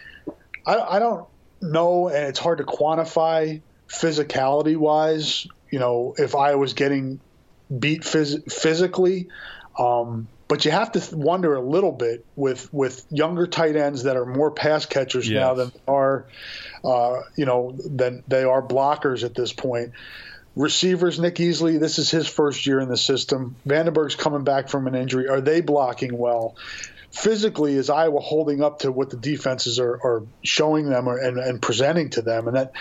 I, 0.66 0.78
I 0.78 0.98
don't 0.98 1.26
know, 1.60 2.08
and 2.08 2.28
it's 2.28 2.38
hard 2.38 2.58
to 2.58 2.64
quantify 2.64 3.60
physicality 3.88 4.76
wise. 4.76 5.46
You 5.70 5.78
know, 5.78 6.14
if 6.16 6.34
I 6.34 6.54
was 6.54 6.72
getting 6.72 7.20
beat 7.76 8.02
phys- 8.02 8.50
physically, 8.50 9.28
um, 9.78 10.28
but 10.48 10.64
you 10.64 10.70
have 10.70 10.92
to 10.92 11.00
th- 11.00 11.12
wonder 11.12 11.54
a 11.54 11.60
little 11.60 11.92
bit 11.92 12.24
with 12.36 12.72
with 12.72 13.04
younger 13.10 13.46
tight 13.46 13.76
ends 13.76 14.04
that 14.04 14.16
are 14.16 14.26
more 14.26 14.50
pass 14.50 14.86
catchers 14.86 15.28
now 15.40 15.54
than 15.54 15.68
they 15.68 15.92
are, 15.92 16.24
uh, 16.84 17.20
you 17.36 17.44
know, 17.44 17.72
than 17.72 18.22
they 18.28 18.44
are 18.44 18.62
blockers 18.62 19.24
at 19.24 19.34
this 19.34 19.52
point. 19.52 19.92
Receivers, 20.56 21.20
Nick 21.20 21.36
Easley, 21.36 21.78
this 21.78 21.98
is 22.00 22.10
his 22.10 22.26
first 22.26 22.66
year 22.66 22.80
in 22.80 22.88
the 22.88 22.96
system. 22.96 23.54
VandeBerg's 23.66 24.16
coming 24.16 24.42
back 24.42 24.68
from 24.68 24.88
an 24.88 24.96
injury. 24.96 25.28
Are 25.28 25.40
they 25.40 25.60
blocking 25.60 26.18
well? 26.18 26.56
Physically, 27.10 27.74
is 27.74 27.88
Iowa 27.88 28.20
holding 28.20 28.62
up 28.62 28.80
to 28.80 28.92
what 28.92 29.10
the 29.10 29.16
defenses 29.16 29.78
are, 29.78 29.94
are 29.94 30.26
showing 30.42 30.90
them 30.90 31.08
or, 31.08 31.16
and, 31.16 31.38
and 31.38 31.60
presenting 31.60 32.10
to 32.10 32.22
them? 32.22 32.48
And 32.48 32.56
that, 32.56 32.72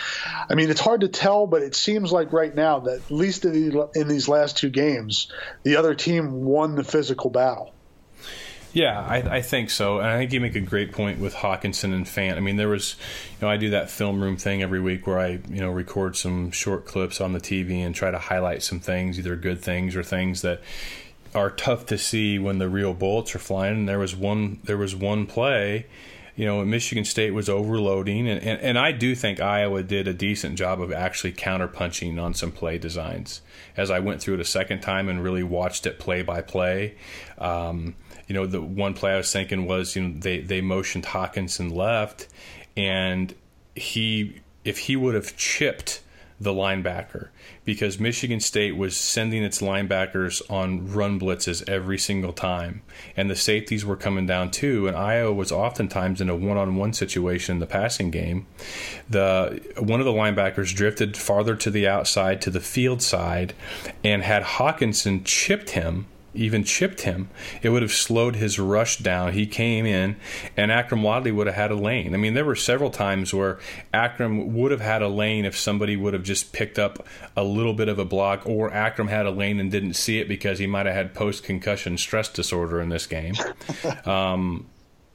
I 0.50 0.56
mean, 0.56 0.70
it's 0.70 0.82
hard 0.82 1.02
to 1.02 1.08
tell, 1.08 1.48
but 1.48 1.62
it 1.62 1.76
seems 1.76 2.12
like 2.12 2.34
right 2.34 2.54
now 2.54 2.80
that 2.82 2.96
at 2.96 3.12
least 3.12 3.46
in, 3.46 3.70
the, 3.70 3.90
in 3.96 4.08
these 4.08 4.28
last 4.28 4.58
two 4.58 4.70
games, 4.70 5.32
the 5.64 5.78
other 5.78 5.96
team 5.96 6.44
won 6.44 6.76
the 6.76 6.84
physical 6.84 7.30
battle. 7.30 7.74
Yeah, 8.74 9.00
I, 9.00 9.38
I 9.38 9.42
think 9.42 9.72
so, 9.72 9.98
and 9.98 10.08
I 10.08 10.18
think 10.18 10.34
you 10.34 10.40
make 10.40 10.56
a 10.56 10.60
great 10.60 10.92
point 10.92 11.20
with 11.20 11.34
Hockenson 11.34 11.96
and 11.96 12.06
Fant. 12.06 12.36
I 12.36 12.42
mean, 12.42 12.58
there 12.58 12.68
was, 12.68 12.96
you 13.32 13.38
know, 13.42 13.50
I 13.50 13.58
do 13.58 13.72
that 13.72 13.90
film 13.90 14.22
room 14.22 14.38
thing 14.38 14.62
every 14.62 14.80
week 14.80 15.08
where 15.08 15.18
I, 15.18 15.40
you 15.50 15.62
know, 15.62 15.72
record 15.72 16.16
some 16.16 16.52
short 16.52 16.86
clips 16.86 17.20
on 17.20 17.34
the 17.34 17.40
TV 17.40 17.78
and 17.78 17.96
try 17.96 18.12
to 18.12 18.20
highlight 18.20 18.62
some 18.62 18.80
things, 18.80 19.18
either 19.18 19.36
good 19.36 19.62
things 19.62 19.96
or 19.96 20.04
things 20.04 20.44
that 20.44 20.62
are 21.38 21.50
tough 21.50 21.86
to 21.86 21.98
see 21.98 22.38
when 22.40 22.58
the 22.58 22.68
real 22.68 22.94
bullets 22.94 23.36
are 23.36 23.40
flying. 23.40 23.76
And 23.76 23.90
there 23.90 24.00
was 24.00 24.16
one, 24.16 24.60
there 24.64 24.78
was 24.78 24.96
one 24.96 25.26
play, 25.26 25.86
you 26.38 26.46
know, 26.46 26.64
Michigan 26.64 27.04
State 27.04 27.32
was 27.32 27.50
overloading, 27.50 28.30
and, 28.30 28.40
and, 28.44 28.62
and 28.62 28.78
I 28.78 28.92
do 28.92 29.16
think 29.16 29.40
Iowa 29.40 29.82
did 29.82 30.08
a 30.08 30.14
decent 30.14 30.56
job 30.56 30.80
of 30.80 30.92
actually 30.92 31.34
counterpunching 31.34 32.22
on 32.22 32.36
some 32.36 32.52
play 32.52 32.78
designs. 32.78 33.42
As 33.76 33.90
I 33.90 34.00
went 34.00 34.22
through 34.22 34.36
it 34.36 34.40
a 34.40 34.46
second 34.46 34.82
time 34.82 35.10
and 35.10 35.24
really 35.24 35.42
watched 35.42 35.88
it 35.88 35.98
play 35.98 36.22
by 36.22 36.42
play, 36.42 36.94
um, 37.40 37.96
you 38.28 38.36
know, 38.36 38.46
the 38.46 38.62
one 38.62 38.94
play 38.94 39.14
I 39.14 39.18
was 39.18 39.34
thinking 39.34 39.66
was, 39.66 39.96
you 39.96 40.04
know, 40.04 40.20
they 40.20 40.42
they 40.42 40.62
motioned 40.62 41.06
Hockenson 41.06 41.74
left, 41.74 42.28
and 42.76 43.34
he 43.74 44.42
if 44.64 44.78
he 44.78 44.96
would 44.96 45.16
have 45.16 45.36
chipped 45.38 46.02
the 46.40 46.54
linebacker 46.54 47.30
because 47.66 48.00
Michigan 48.00 48.40
State 48.40 48.78
was 48.78 48.96
sending 48.96 49.44
its 49.44 49.60
linebackers 49.60 50.42
on 50.52 50.92
run 50.94 51.20
blitzes 51.20 51.68
every 51.68 51.98
single 51.98 52.34
time, 52.34 52.82
and 53.16 53.30
the 53.30 53.36
safeties 53.36 53.84
were 53.84 53.96
coming 53.96 54.28
down 54.28 54.52
too. 54.52 54.88
And 54.88 54.96
Iowa 54.96 55.34
was 55.34 55.52
oftentimes 55.52 56.22
in 56.22 56.30
a 56.30 56.36
one-on-one 56.36 56.94
situation 56.94 57.56
in 57.56 57.60
the 57.60 57.66
passing 57.66 58.12
game. 58.12 58.46
The 59.10 59.62
one 59.78 60.00
of 60.00 60.06
the 60.06 60.12
linebackers 60.12 60.76
drifted 60.76 61.18
farther 61.18 61.56
to 61.56 61.72
the 61.72 61.88
outside 61.88 62.42
to 62.44 62.52
the 62.52 62.60
field 62.60 63.02
side, 63.02 63.54
and 64.04 64.22
had 64.22 64.44
Hockenson 64.44 65.24
chipped 65.26 65.72
him 65.72 66.06
even 66.34 66.64
chipped 66.64 67.02
him, 67.02 67.30
it 67.62 67.70
would 67.70 67.82
have 67.82 67.92
slowed 67.92 68.36
his 68.36 68.60
rush 68.60 68.98
down. 68.98 69.34
He 69.34 69.48
came 69.48 69.86
in, 69.86 70.16
and 70.56 70.72
Akrum 70.72 71.02
Wadley 71.02 71.32
would 71.32 71.48
have 71.48 71.56
had 71.56 71.72
a 71.72 71.76
lane. 71.76 72.14
I 72.14 72.18
mean, 72.18 72.34
there 72.34 72.46
were 72.46 72.56
several 72.56 72.90
times 72.90 73.34
where 73.34 73.60
Akrum 73.94 74.48
would 74.48 74.72
have 74.72 74.82
had 74.82 75.02
a 75.02 75.08
lane 75.08 75.46
if 75.46 75.58
somebody 75.58 75.96
would 75.96 76.14
have 76.14 76.24
just 76.24 76.54
picked 76.54 76.78
up 76.78 77.06
a 77.36 77.44
little 77.44 77.74
bit 77.74 77.90
of 77.90 78.00
a 78.00 78.06
block, 78.06 78.44
or 78.46 78.70
Akrum 78.72 79.10
had 79.10 79.26
a 79.26 79.32
lane 79.32 79.60
and 79.60 79.72
didn't 79.72 79.94
see 79.94 80.20
it 80.20 80.28
because 80.28 80.60
he 80.60 80.68
might 80.68 80.86
have 80.86 80.96
had 80.96 81.14
post 81.14 81.44
concussion 81.44 81.98
stress 81.98 82.30
disorder 82.30 82.82
in 82.82 82.90
this 82.90 83.08
game. 83.08 83.34
um, 84.06 84.68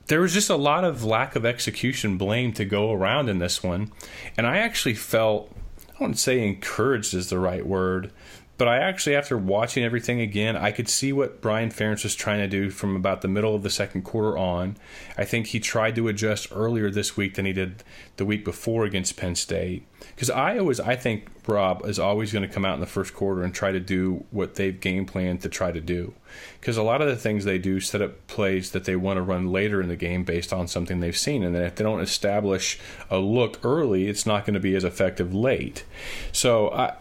there 0.07 0.21
was 0.21 0.33
just 0.33 0.50
a 0.50 0.57
lot 0.57 0.85
of 0.85 1.04
lack 1.04 1.37
of 1.37 1.47
execution 1.47 2.19
blame 2.19 2.52
to 2.54 2.64
go 2.64 2.92
around 2.92 3.28
in 3.28 3.38
this 3.38 3.62
one. 3.62 3.92
And 4.37 4.47
I 4.47 4.59
actually 4.59 4.95
felt, 4.95 5.54
I 5.90 5.92
wouldn't 6.00 6.19
say 6.19 6.47
encouraged 6.47 7.14
is 7.14 7.31
the 7.31 7.38
right 7.38 7.64
word, 7.64 8.12
but 8.59 8.68
I 8.68 8.78
actually, 8.78 9.16
after 9.16 9.37
watching 9.37 9.82
everything 9.82 10.21
again, 10.21 10.56
I 10.56 10.71
could 10.71 10.88
see 10.88 11.12
what 11.12 11.40
Brian 11.40 11.71
Ferentz 11.71 12.04
was 12.04 12.14
trying 12.14 12.38
to 12.38 12.47
do 12.47 12.71
from 12.71 12.94
about 12.94 13.23
the 13.23 13.28
middle 13.28 13.54
of 13.54 13.62
the 13.62 13.71
second 13.71 14.02
quarter 14.02 14.37
on. 14.37 14.76
I 15.16 15.25
think 15.25 15.49
he 15.49 15.59
tried 15.59 15.97
to 15.97 16.06
adjust 16.09 16.49
earlier 16.52 16.90
this 16.90 17.16
week 17.16 17.35
than 17.35 17.47
he 17.47 17.52
did 17.52 17.82
the 18.18 18.26
week 18.26 18.44
before 18.44 18.85
against 18.85 19.16
Penn 19.16 19.35
State. 19.35 19.87
Because 20.14 20.28
Iowa's, 20.30 20.80
I 20.80 20.97
think, 20.97 21.28
Rob, 21.47 21.85
is 21.87 21.99
always 21.99 22.32
going 22.32 22.47
to 22.47 22.54
come 22.54 22.64
out 22.64 22.75
in 22.75 22.80
the 22.80 22.87
first 22.87 23.14
quarter 23.14 23.42
and 23.42 23.54
try 23.54 23.73
to 23.73 23.80
do 23.80 24.25
what 24.30 24.56
they've 24.56 24.78
game 24.78 25.06
planned 25.06 25.40
to 25.42 25.49
try 25.49 25.73
to 25.73 25.80
do. 25.80 26.14
Because 26.61 26.76
a 26.76 26.82
lot 26.82 27.00
of 27.00 27.09
the 27.09 27.16
things 27.16 27.44
they 27.44 27.59
do 27.59 27.80
set 27.80 28.02
up 28.02 28.26
plays 28.26 28.73
that 28.73 28.85
they 28.85 28.97
want 28.97 29.16
to 29.16 29.23
run 29.23 29.50
later 29.50 29.80
in 29.80 29.88
the 29.88 29.97
game 29.97 30.25
based 30.25 30.52
on 30.52 30.68
something 30.68 31.00
they've 31.00 31.16
seen. 31.16 31.42
And 31.42 31.54
then 31.54 31.62
if 31.62 31.76
they 31.76 31.85
don't 31.85 32.00
establish 32.00 32.78
a 33.11 33.18
look 33.18 33.59
early, 33.64 34.09
it's 34.09 34.26
not 34.26 34.44
going 34.44 34.54
to 34.54 34.61
be 34.61 34.76
as 34.76 34.85
effective 34.85 35.35
late. 35.35 35.85
So 36.32 36.71
I. 36.71 36.97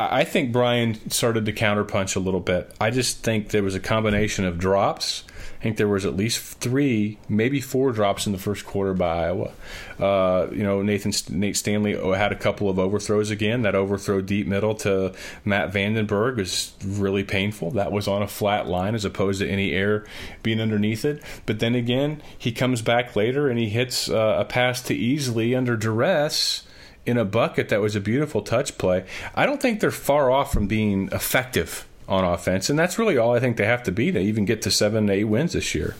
I 0.00 0.22
think 0.22 0.52
Brian 0.52 1.10
started 1.10 1.44
to 1.46 1.52
counterpunch 1.52 2.14
a 2.14 2.20
little 2.20 2.38
bit. 2.38 2.72
I 2.80 2.90
just 2.90 3.24
think 3.24 3.48
there 3.48 3.64
was 3.64 3.74
a 3.74 3.80
combination 3.80 4.44
of 4.44 4.56
drops. 4.56 5.24
I 5.58 5.62
think 5.64 5.76
there 5.76 5.88
was 5.88 6.06
at 6.06 6.14
least 6.14 6.58
three, 6.60 7.18
maybe 7.28 7.60
four 7.60 7.90
drops 7.90 8.24
in 8.24 8.30
the 8.30 8.38
first 8.38 8.64
quarter 8.64 8.94
by 8.94 9.24
Iowa. 9.24 9.50
Uh, 9.98 10.46
you 10.52 10.62
know, 10.62 10.82
Nathan 10.82 11.12
Nate 11.36 11.56
Stanley 11.56 11.96
had 12.14 12.30
a 12.30 12.36
couple 12.36 12.70
of 12.70 12.78
overthrows 12.78 13.30
again. 13.30 13.62
That 13.62 13.74
overthrow 13.74 14.20
deep 14.20 14.46
middle 14.46 14.76
to 14.76 15.14
Matt 15.44 15.72
VandeBerg 15.72 16.36
was 16.36 16.74
really 16.84 17.24
painful. 17.24 17.72
That 17.72 17.90
was 17.90 18.06
on 18.06 18.22
a 18.22 18.28
flat 18.28 18.68
line 18.68 18.94
as 18.94 19.04
opposed 19.04 19.40
to 19.40 19.50
any 19.50 19.72
air 19.72 20.06
being 20.44 20.60
underneath 20.60 21.04
it. 21.04 21.20
But 21.44 21.58
then 21.58 21.74
again, 21.74 22.22
he 22.36 22.52
comes 22.52 22.82
back 22.82 23.16
later 23.16 23.48
and 23.48 23.58
he 23.58 23.68
hits 23.68 24.08
uh, 24.08 24.36
a 24.38 24.44
pass 24.44 24.80
to 24.82 24.96
Easley 24.96 25.58
under 25.58 25.76
duress 25.76 26.67
in 27.08 27.16
a 27.16 27.24
bucket 27.24 27.70
that 27.70 27.80
was 27.80 27.96
a 27.96 28.00
beautiful 28.00 28.42
touch 28.42 28.76
play. 28.76 29.04
I 29.34 29.46
don't 29.46 29.60
think 29.60 29.80
they're 29.80 29.90
far 29.90 30.30
off 30.30 30.52
from 30.52 30.66
being 30.66 31.08
effective 31.10 31.88
on 32.06 32.22
offense, 32.22 32.68
and 32.68 32.78
that's 32.78 32.98
really 32.98 33.16
all 33.16 33.34
I 33.34 33.40
think 33.40 33.56
they 33.56 33.66
have 33.66 33.82
to 33.84 33.92
be 33.92 34.12
to 34.12 34.20
even 34.20 34.44
get 34.44 34.62
to 34.62 34.70
seven, 34.70 35.08
eight 35.08 35.24
wins 35.24 35.54
this 35.54 35.74
year. 35.74 35.96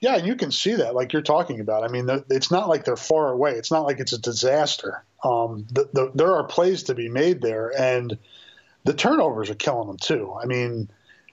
Yeah, 0.00 0.16
and 0.16 0.26
you 0.26 0.36
can 0.36 0.52
see 0.52 0.76
that, 0.76 0.94
like 0.94 1.12
you're 1.12 1.22
talking 1.22 1.58
about. 1.58 1.82
I 1.82 1.88
mean, 1.88 2.08
it's 2.30 2.52
not 2.52 2.68
like 2.68 2.84
they're 2.84 2.96
far 2.96 3.32
away. 3.32 3.52
It's 3.52 3.72
not 3.72 3.84
like 3.84 3.98
it's 3.98 4.12
a 4.12 4.18
disaster. 4.18 5.02
Um, 5.24 5.66
the, 5.72 5.88
the, 5.92 6.12
there 6.14 6.34
are 6.34 6.44
plays 6.44 6.84
to 6.84 6.94
be 6.94 7.08
made 7.08 7.42
there, 7.42 7.72
and 7.76 8.16
the 8.84 8.94
turnovers 8.94 9.50
are 9.50 9.56
killing 9.56 9.88
them 9.88 9.96
too. 9.96 10.32
I 10.40 10.46
mean, 10.46 10.88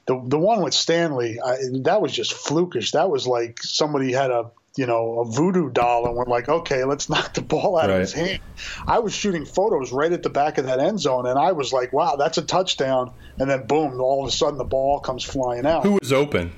the 0.07 0.19
the 0.25 0.39
one 0.39 0.63
with 0.63 0.73
Stanley, 0.73 1.39
I, 1.39 1.57
that 1.83 2.01
was 2.01 2.11
just 2.11 2.33
flukish. 2.33 2.93
That 2.93 3.11
was 3.11 3.27
like 3.27 3.61
somebody 3.61 4.11
had 4.11 4.31
a 4.31 4.49
you 4.77 4.85
know 4.85 5.19
a 5.21 5.25
voodoo 5.25 5.69
doll 5.69 6.05
and 6.05 6.15
we're 6.15 6.25
like, 6.25 6.49
okay, 6.49 6.83
let's 6.83 7.09
knock 7.09 7.33
the 7.33 7.41
ball 7.41 7.77
out 7.77 7.89
Right. 7.89 7.95
of 7.95 7.99
his 8.01 8.13
hand. 8.13 8.39
I 8.87 8.99
was 8.99 9.13
shooting 9.13 9.45
photos 9.45 9.91
right 9.91 10.11
at 10.11 10.23
the 10.23 10.29
back 10.29 10.57
of 10.57 10.65
that 10.65 10.79
end 10.79 10.99
zone, 10.99 11.25
and 11.27 11.37
I 11.39 11.51
was 11.53 11.71
like, 11.73 11.93
wow, 11.93 12.15
that's 12.17 12.37
a 12.37 12.41
touchdown. 12.41 13.11
And 13.39 13.49
then 13.49 13.65
boom, 13.67 13.99
all 13.99 14.23
of 14.23 14.29
a 14.29 14.31
sudden 14.31 14.57
the 14.57 14.63
ball 14.65 14.99
comes 14.99 15.23
flying 15.23 15.65
out. 15.65 15.83
Who 15.83 15.97
was 16.01 16.11
open? 16.13 16.51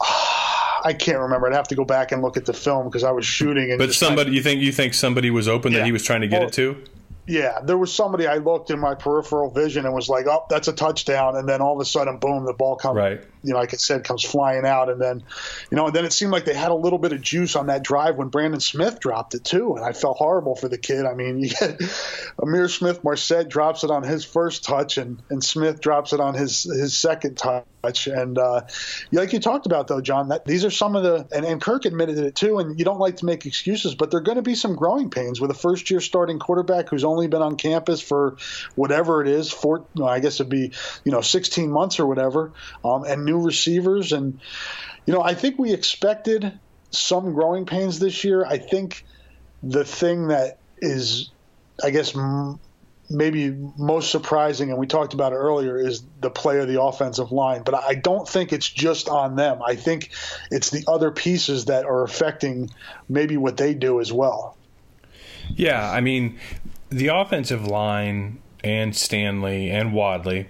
I 0.86 0.92
can't 0.92 1.18
remember. 1.18 1.46
I'd 1.48 1.54
have 1.54 1.68
to 1.68 1.74
go 1.74 1.84
back 1.84 2.12
and 2.12 2.20
look 2.20 2.36
at 2.36 2.44
the 2.44 2.52
film 2.52 2.84
because 2.86 3.04
I 3.04 3.10
was 3.10 3.24
shooting. 3.24 3.70
And 3.70 3.78
But 3.78 3.94
somebody, 3.94 4.32
you 4.32 4.42
think 4.42 4.60
you 4.60 4.70
think 4.70 4.92
somebody 4.92 5.30
was 5.30 5.48
open 5.48 5.72
Yeah. 5.72 5.78
that 5.78 5.86
he 5.86 5.92
was 5.92 6.04
trying 6.04 6.20
to 6.20 6.28
get 6.28 6.40
Well, 6.40 6.48
it 6.48 6.54
to? 6.54 6.76
Yeah, 7.26 7.60
there 7.64 7.78
was 7.78 7.92
somebody 7.92 8.26
I 8.26 8.36
looked 8.36 8.70
in 8.70 8.78
my 8.78 8.94
peripheral 8.94 9.50
vision 9.50 9.86
and 9.86 9.94
was 9.94 10.10
like, 10.10 10.26
"Oh, 10.26 10.44
that's 10.50 10.68
a 10.68 10.74
touchdown," 10.74 11.36
and 11.36 11.48
then 11.48 11.62
all 11.62 11.74
of 11.74 11.80
a 11.80 11.84
sudden, 11.84 12.18
boom, 12.18 12.44
the 12.44 12.52
ball 12.52 12.76
comes, 12.76 12.96
right. 12.96 13.24
you 13.42 13.52
know, 13.52 13.58
like 13.58 13.72
I 13.72 13.78
said, 13.78 14.04
comes 14.04 14.22
flying 14.22 14.66
out, 14.66 14.90
and 14.90 15.00
then, 15.00 15.22
you 15.70 15.76
know, 15.76 15.86
and 15.86 15.96
then 15.96 16.04
it 16.04 16.12
seemed 16.12 16.32
like 16.32 16.44
they 16.44 16.54
had 16.54 16.70
a 16.70 16.74
little 16.74 16.98
bit 16.98 17.12
of 17.12 17.22
juice 17.22 17.56
on 17.56 17.68
that 17.68 17.82
drive 17.82 18.16
when 18.16 18.28
Brandon 18.28 18.60
Smith 18.60 19.00
dropped 19.00 19.34
it 19.34 19.42
too, 19.42 19.74
and 19.76 19.84
I 19.84 19.92
felt 19.92 20.18
horrible 20.18 20.54
for 20.54 20.68
the 20.68 20.76
kid. 20.76 21.06
I 21.06 21.14
mean, 21.14 21.38
you 21.40 21.48
get 21.48 21.78
Ihmir 21.78 22.70
Smith 22.70 23.02
Marsette 23.02 23.48
drops 23.48 23.84
it 23.84 23.90
on 23.90 24.02
his 24.02 24.24
first 24.24 24.64
touch, 24.64 24.98
and 24.98 25.22
and 25.30 25.42
Smith 25.42 25.80
drops 25.80 26.12
it 26.12 26.20
on 26.20 26.34
his 26.34 26.64
his 26.64 26.96
second 26.96 27.38
touch, 27.38 28.06
and 28.06 28.38
uh, 28.38 28.62
like 29.12 29.32
you 29.32 29.40
talked 29.40 29.64
about 29.64 29.88
though, 29.88 30.02
John, 30.02 30.28
that 30.28 30.44
these 30.44 30.64
are 30.64 30.70
some 30.70 30.94
of 30.94 31.02
the, 31.02 31.26
and, 31.34 31.46
and 31.46 31.60
Kirk 31.60 31.86
admitted 31.86 32.18
it 32.18 32.34
too, 32.34 32.58
and 32.58 32.78
you 32.78 32.84
don't 32.84 33.00
like 33.00 33.16
to 33.16 33.24
make 33.24 33.46
excuses, 33.46 33.94
but 33.94 34.10
there 34.10 34.18
are 34.18 34.22
going 34.22 34.36
to 34.36 34.42
be 34.42 34.54
some 34.54 34.76
growing 34.76 35.08
pains 35.08 35.40
with 35.40 35.50
a 35.50 35.54
first 35.54 35.90
year 35.90 36.00
starting 36.00 36.38
quarterback 36.38 36.88
who's 36.88 37.04
only 37.04 37.13
been 37.26 37.42
on 37.42 37.56
campus 37.56 38.00
for 38.00 38.36
whatever 38.74 39.22
it 39.22 39.28
is, 39.28 39.50
four, 39.50 39.86
I 40.02 40.20
guess 40.20 40.36
it'd 40.36 40.48
be, 40.48 40.72
you 41.04 41.12
know, 41.12 41.20
16 41.20 41.70
months 41.70 41.98
or 42.00 42.06
whatever, 42.06 42.52
um, 42.84 43.04
and 43.04 43.24
new 43.24 43.40
receivers. 43.40 44.12
And, 44.12 44.40
you 45.06 45.14
know, 45.14 45.22
I 45.22 45.34
think 45.34 45.58
we 45.58 45.72
expected 45.72 46.58
some 46.90 47.32
growing 47.32 47.66
pains 47.66 47.98
this 47.98 48.24
year. 48.24 48.44
I 48.44 48.58
think 48.58 49.04
the 49.62 49.84
thing 49.84 50.28
that 50.28 50.58
is, 50.78 51.30
I 51.82 51.90
guess, 51.90 52.16
m- 52.16 52.60
maybe 53.10 53.50
most 53.76 54.10
surprising, 54.10 54.70
and 54.70 54.78
we 54.78 54.86
talked 54.86 55.14
about 55.14 55.32
it 55.32 55.36
earlier, 55.36 55.78
is 55.78 56.04
the 56.20 56.30
play 56.30 56.58
of 56.58 56.68
the 56.68 56.80
offensive 56.80 57.32
line. 57.32 57.62
But 57.62 57.74
I 57.74 57.94
don't 57.94 58.28
think 58.28 58.52
it's 58.52 58.68
just 58.68 59.08
on 59.08 59.36
them. 59.36 59.60
I 59.64 59.76
think 59.76 60.10
it's 60.50 60.70
the 60.70 60.84
other 60.88 61.10
pieces 61.10 61.66
that 61.66 61.84
are 61.84 62.02
affecting 62.04 62.70
maybe 63.08 63.36
what 63.36 63.56
they 63.56 63.74
do 63.74 64.00
as 64.00 64.12
well. 64.12 64.56
Yeah, 65.56 65.90
I 65.90 66.00
mean, 66.00 66.38
the 66.90 67.08
offensive 67.08 67.66
line 67.66 68.40
and 68.62 68.94
Stanley 68.94 69.70
and 69.70 69.92
Wadley, 69.92 70.48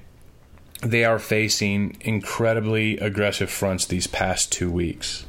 they 0.83 1.05
are 1.05 1.19
facing 1.19 1.97
incredibly 2.01 2.99
aggressive 2.99 3.51
fronts 3.51 3.87
these 3.87 4.07
past 4.07 4.53
two 4.53 4.71
weeks. 4.71 5.27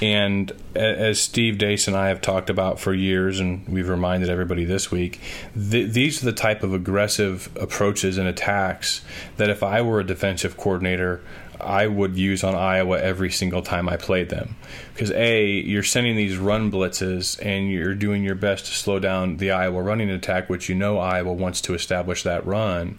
And 0.00 0.52
as 0.74 1.20
Steve 1.20 1.58
Deace 1.58 1.86
and 1.86 1.96
I 1.96 2.08
have 2.08 2.20
talked 2.20 2.50
about 2.50 2.80
for 2.80 2.92
years, 2.92 3.38
and 3.38 3.66
we've 3.68 3.88
reminded 3.88 4.28
everybody 4.28 4.64
this 4.64 4.90
week, 4.90 5.20
th- 5.54 5.92
these 5.92 6.22
are 6.22 6.24
the 6.24 6.32
type 6.32 6.62
of 6.62 6.74
aggressive 6.74 7.48
approaches 7.60 8.18
and 8.18 8.26
attacks 8.26 9.02
that 9.36 9.50
if 9.50 9.62
I 9.62 9.82
were 9.82 10.00
a 10.00 10.04
defensive 10.04 10.56
coordinator, 10.56 11.20
I 11.62 11.86
would 11.86 12.16
use 12.16 12.42
on 12.44 12.54
Iowa 12.54 13.00
every 13.00 13.30
single 13.30 13.62
time 13.62 13.88
I 13.88 13.96
played 13.96 14.28
them. 14.28 14.56
Because 14.92 15.10
A, 15.12 15.46
you're 15.46 15.82
sending 15.82 16.16
these 16.16 16.36
run 16.36 16.70
blitzes 16.70 17.38
and 17.44 17.70
you're 17.70 17.94
doing 17.94 18.24
your 18.24 18.34
best 18.34 18.66
to 18.66 18.72
slow 18.72 18.98
down 18.98 19.36
the 19.36 19.50
Iowa 19.52 19.82
running 19.82 20.10
attack, 20.10 20.48
which 20.50 20.68
you 20.68 20.74
know 20.74 20.98
Iowa 20.98 21.32
wants 21.32 21.60
to 21.62 21.74
establish 21.74 22.22
that 22.22 22.46
run. 22.46 22.98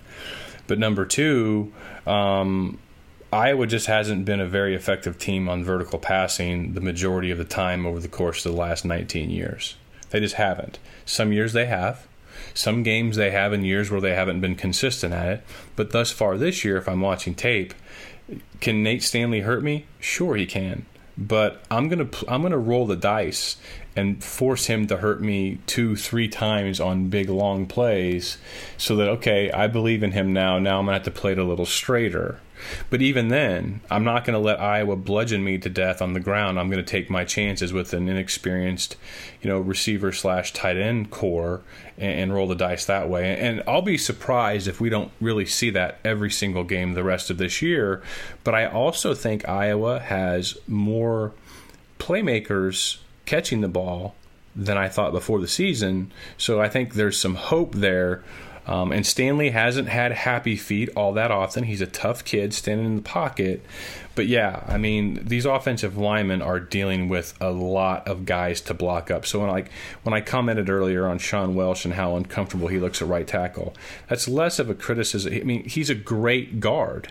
But 0.68 0.80
number 0.80 1.06
two, 1.06 1.74
um, 2.08 2.80
Iowa 3.34 3.68
just 3.68 3.88
hasn't 3.88 4.26
been 4.26 4.40
a 4.40 4.48
very 4.48 4.76
effective 4.76 5.18
team 5.18 5.50
on 5.50 5.64
vertical 5.64 6.00
passing 6.00 6.74
the 6.74 6.82
majority 6.82 7.32
of 7.32 7.38
the 7.38 7.46
time 7.46 7.86
over 7.86 8.00
the 8.00 8.08
course 8.08 8.46
of 8.46 8.52
the 8.52 8.58
last 8.58 8.86
19 8.86 9.30
years. 9.30 9.76
They 10.12 10.20
just 10.20 10.36
haven't. 10.36 10.78
Some 11.06 11.34
years 11.34 11.54
they 11.54 11.66
have. 11.66 12.08
Some 12.54 12.84
games 12.84 13.16
they 13.16 13.32
have 13.32 13.52
in 13.52 13.64
years 13.64 13.90
where 13.90 14.02
they 14.02 14.14
haven't 14.14 14.42
been 14.42 14.56
consistent 14.56 15.14
at 15.14 15.28
it. 15.28 15.44
But 15.76 15.92
thus 15.92 16.12
far 16.12 16.38
this 16.38 16.64
year, 16.64 16.78
if 16.78 16.88
I'm 16.88 17.02
watching 17.02 17.34
tape, 17.34 17.74
can 18.60 18.84
Nate 18.84 19.04
Stanley 19.04 19.42
hurt 19.42 19.64
me? 19.64 19.86
Sure, 20.00 20.36
he 20.36 20.46
can. 20.46 20.86
But 21.18 21.64
I'm 21.70 21.90
gonna 21.90 22.10
I'm 22.28 22.42
gonna 22.42 22.58
roll 22.58 22.88
the 22.88 22.96
dice 22.96 23.58
and 23.96 24.24
force 24.24 24.66
him 24.66 24.88
to 24.88 24.98
hurt 24.98 25.22
me 25.22 25.60
two, 25.68 25.96
three 25.96 26.28
times 26.28 26.80
on 26.80 27.10
big 27.10 27.30
long 27.30 27.68
plays, 27.68 28.38
so 28.78 28.96
that 28.96 29.08
okay, 29.10 29.52
I 29.52 29.68
believe 29.68 30.02
in 30.02 30.14
him 30.14 30.34
now. 30.34 30.58
Now 30.58 30.80
I'm 30.80 30.86
gonna 30.86 30.98
have 30.98 31.04
to 31.04 31.12
play 31.12 31.34
it 31.34 31.38
a 31.38 31.44
little 31.44 31.68
straighter. 31.68 32.40
But 32.90 33.02
even 33.02 33.28
then, 33.28 33.82
I'm 33.90 34.04
not 34.04 34.26
going 34.26 34.34
to 34.34 34.40
let 34.40 34.60
Iowa 34.60 34.96
bludgeon 34.96 35.44
me 35.44 35.58
to 35.58 35.70
death 35.70 36.02
on 36.02 36.14
the 36.14 36.20
ground. 36.20 36.60
I'm 36.60 36.70
going 36.70 36.84
to 36.84 36.92
take 36.92 37.10
my 37.10 37.26
chances 37.26 37.74
with 37.74 37.94
an 37.94 38.10
inexperienced, 38.10 38.96
you 39.42 39.50
know, 39.50 39.60
receiver 39.60 40.12
slash 40.12 40.54
tight 40.54 40.78
end 40.78 41.12
core 41.12 41.62
and, 41.98 42.20
and, 42.20 42.34
roll 42.34 42.48
the 42.48 42.56
dice 42.56 42.86
that 42.86 43.10
way. 43.10 43.38
And 43.38 43.64
I'll 43.68 43.82
be 43.82 43.98
surprised 43.98 44.68
if 44.68 44.82
we 44.82 44.90
don't 44.90 45.12
really 45.22 45.46
see 45.46 45.70
that 45.72 46.00
every 46.04 46.32
single 46.32 46.64
game 46.64 46.94
the 46.94 47.04
rest 47.04 47.30
of 47.30 47.38
this 47.38 47.62
year. 47.62 48.02
But 48.44 48.56
I 48.56 48.66
also 48.66 49.14
think 49.14 49.48
Iowa 49.48 50.00
has 50.00 50.58
more 50.68 51.34
playmakers 52.00 52.98
catching 53.26 53.62
the 53.62 53.68
ball 53.68 54.16
than 54.56 54.78
I 54.78 54.90
thought 54.90 55.12
before 55.12 55.40
the 55.40 55.48
season. 55.48 56.12
So 56.38 56.62
I 56.62 56.70
think 56.70 56.94
there's 56.94 57.20
some 57.20 57.36
hope 57.36 57.76
there 57.76 58.24
um, 58.66 58.92
and 58.92 59.06
Stanley 59.06 59.50
hasn't 59.50 59.90
had 59.90 60.12
happy 60.12 60.56
feet 60.56 60.90
all 60.96 61.14
that 61.14 61.32
often. 61.32 61.66
He's 61.66 61.82
a 61.82 61.88
tough 61.88 62.24
kid 62.24 62.54
standing 62.54 62.86
in 62.86 62.96
the 62.98 63.02
pocket. 63.02 63.64
But 64.16 64.28
yeah, 64.28 64.64
I 64.68 64.78
mean, 64.78 65.20
these 65.24 65.46
offensive 65.46 65.98
linemen 65.98 66.42
are 66.42 66.60
dealing 66.60 67.10
with 67.10 67.34
a 67.42 67.52
lot 67.52 68.08
of 68.08 68.26
guys 68.26 68.62
to 68.62 68.74
block 68.74 69.10
up. 69.10 69.26
So 69.26 69.40
when 69.40 69.50
I 69.50 69.66
when 70.04 70.14
I 70.14 70.22
commented 70.22 70.70
earlier 70.70 71.08
on 71.08 71.18
Sean 71.18 71.56
Welsh 71.56 71.84
and 71.84 71.96
how 71.96 72.16
uncomfortable 72.16 72.68
he 72.68 72.80
looks 72.80 73.02
at 73.02 73.08
right 73.08 73.28
tackle, 73.28 73.74
that's 74.08 74.28
less 74.28 74.60
of 74.60 74.70
a 74.70 74.76
criticism. 74.76 75.34
I 75.34 75.40
mean, 75.40 75.68
he's 75.68 75.90
a 75.90 75.96
great 75.96 76.60
guard 76.60 77.10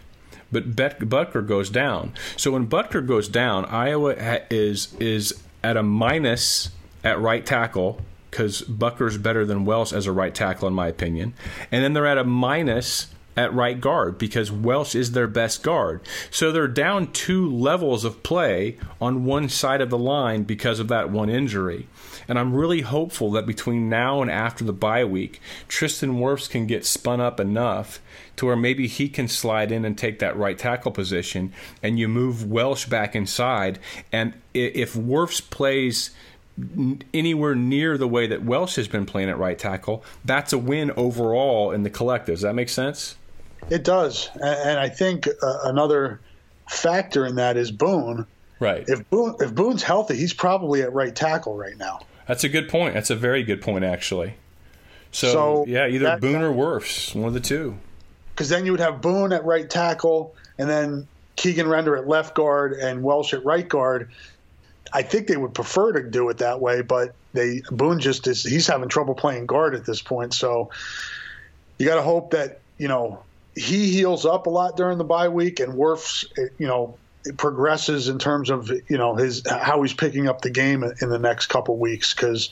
but 0.52 0.76
Bet- 0.76 1.00
Boettger 1.00 1.46
goes 1.46 1.70
down. 1.70 2.12
So 2.36 2.50
when 2.50 2.66
Boettger 2.66 3.04
goes 3.04 3.26
down, 3.26 3.64
Iowa 3.64 4.14
is 4.50 4.94
is 5.00 5.42
at 5.64 5.78
a 5.78 5.82
minus 5.82 6.68
at 7.02 7.18
right 7.18 7.44
tackle 7.44 8.00
because 8.32 8.62
Boettger's 8.62 9.18
better 9.18 9.44
than 9.44 9.66
Welsh 9.66 9.92
as 9.92 10.06
a 10.06 10.12
right 10.12 10.34
tackle, 10.34 10.66
in 10.66 10.72
my 10.72 10.88
opinion. 10.88 11.34
And 11.70 11.84
then 11.84 11.92
they're 11.92 12.06
at 12.06 12.16
a 12.16 12.24
minus 12.24 13.08
at 13.36 13.52
right 13.52 13.80
guard 13.80 14.18
because 14.18 14.50
Welsh 14.50 14.94
is 14.94 15.12
their 15.12 15.26
best 15.26 15.62
guard. 15.62 16.00
So 16.30 16.50
they're 16.50 16.66
down 16.66 17.12
two 17.12 17.50
levels 17.50 18.04
of 18.04 18.22
play 18.22 18.78
on 19.00 19.24
one 19.24 19.48
side 19.48 19.80
of 19.80 19.90
the 19.90 19.98
line 19.98 20.44
because 20.44 20.80
of 20.80 20.88
that 20.88 21.10
one 21.10 21.28
injury. 21.28 21.88
And 22.26 22.38
I'm 22.38 22.54
really 22.54 22.80
hopeful 22.82 23.30
that 23.32 23.46
between 23.46 23.88
now 23.88 24.22
and 24.22 24.30
after 24.30 24.64
the 24.64 24.72
bye 24.72 25.04
week, 25.04 25.40
Tristan 25.68 26.14
Wirfs 26.14 26.48
can 26.48 26.66
get 26.66 26.86
spun 26.86 27.20
up 27.20 27.38
enough 27.38 28.00
to 28.36 28.46
where 28.46 28.56
maybe 28.56 28.86
he 28.86 29.08
can 29.08 29.28
slide 29.28 29.70
in 29.70 29.84
and 29.84 29.96
take 29.96 30.18
that 30.20 30.36
right 30.36 30.56
tackle 30.56 30.90
position 30.90 31.52
and 31.82 31.98
you 31.98 32.08
move 32.08 32.50
Welsh 32.50 32.86
back 32.86 33.14
inside. 33.14 33.78
And 34.10 34.34
if 34.54 34.94
Wirfs 34.94 35.50
plays 35.50 36.10
anywhere 37.14 37.54
near 37.54 37.96
the 37.96 38.08
way 38.08 38.26
that 38.26 38.44
Welsh 38.44 38.76
has 38.76 38.88
been 38.88 39.06
playing 39.06 39.28
at 39.28 39.38
right 39.38 39.58
tackle, 39.58 40.04
that's 40.24 40.52
a 40.52 40.58
win 40.58 40.90
overall 40.92 41.70
in 41.70 41.82
the 41.82 41.90
collective. 41.90 42.36
Does 42.36 42.42
that 42.42 42.54
make 42.54 42.68
sense? 42.68 43.16
It 43.70 43.84
does, 43.84 44.28
and 44.34 44.78
I 44.78 44.88
think 44.88 45.28
uh, 45.28 45.58
another 45.64 46.20
factor 46.68 47.24
in 47.24 47.36
that 47.36 47.56
is 47.56 47.70
Boone. 47.70 48.26
Right. 48.58 48.84
If 48.88 49.08
Boone, 49.10 49.36
if 49.40 49.54
Boone's 49.54 49.82
healthy, 49.82 50.16
he's 50.16 50.34
probably 50.34 50.82
at 50.82 50.92
right 50.92 51.14
tackle 51.14 51.56
right 51.56 51.76
now. 51.76 52.00
That's 52.26 52.44
a 52.44 52.48
good 52.48 52.68
point. 52.68 52.94
That's 52.94 53.10
a 53.10 53.16
very 53.16 53.42
good 53.42 53.62
point, 53.62 53.84
actually. 53.84 54.34
So, 55.10 55.32
so 55.32 55.64
yeah, 55.66 55.86
either 55.88 56.06
that, 56.06 56.20
Boone 56.20 56.42
or 56.42 56.52
Wirfs, 56.52 57.14
one 57.14 57.28
of 57.28 57.34
the 57.34 57.40
two. 57.40 57.78
Because 58.30 58.48
then 58.48 58.64
you 58.64 58.72
would 58.72 58.80
have 58.80 59.00
Boone 59.00 59.32
at 59.32 59.44
right 59.44 59.68
tackle, 59.68 60.34
and 60.58 60.68
then 60.68 61.06
Keegan 61.36 61.68
Render 61.68 61.96
at 61.96 62.08
left 62.08 62.34
guard 62.34 62.72
and 62.72 63.02
Welsh 63.02 63.34
at 63.34 63.44
right 63.44 63.68
guard. 63.68 64.10
I 64.92 65.02
think 65.02 65.26
they 65.26 65.36
would 65.36 65.54
prefer 65.54 65.92
to 65.92 66.02
do 66.02 66.28
it 66.28 66.38
that 66.38 66.60
way, 66.60 66.82
but 66.82 67.14
they 67.32 67.62
Boone 67.70 67.98
just 67.98 68.26
is 68.26 68.42
he's 68.42 68.66
having 68.66 68.88
trouble 68.88 69.14
playing 69.14 69.46
guard 69.46 69.74
at 69.74 69.86
this 69.86 70.02
point. 70.02 70.34
So 70.34 70.70
you 71.78 71.86
got 71.86 71.96
to 71.96 72.02
hope 72.02 72.32
that 72.32 72.60
you 72.78 72.88
know 72.88 73.22
he 73.54 73.90
heals 73.90 74.26
up 74.26 74.46
a 74.46 74.50
lot 74.50 74.76
during 74.76 74.98
the 74.98 75.04
bye 75.04 75.28
week 75.28 75.60
and 75.60 75.74
Wirfs 75.74 76.24
you 76.58 76.66
know 76.66 76.96
progresses 77.36 78.08
in 78.08 78.18
terms 78.18 78.50
of 78.50 78.70
you 78.88 78.98
know 78.98 79.14
his 79.14 79.42
how 79.48 79.82
he's 79.82 79.94
picking 79.94 80.28
up 80.28 80.42
the 80.42 80.50
game 80.50 80.82
in 80.82 81.08
the 81.08 81.18
next 81.18 81.46
couple 81.46 81.76
weeks 81.76 82.14
because 82.14 82.50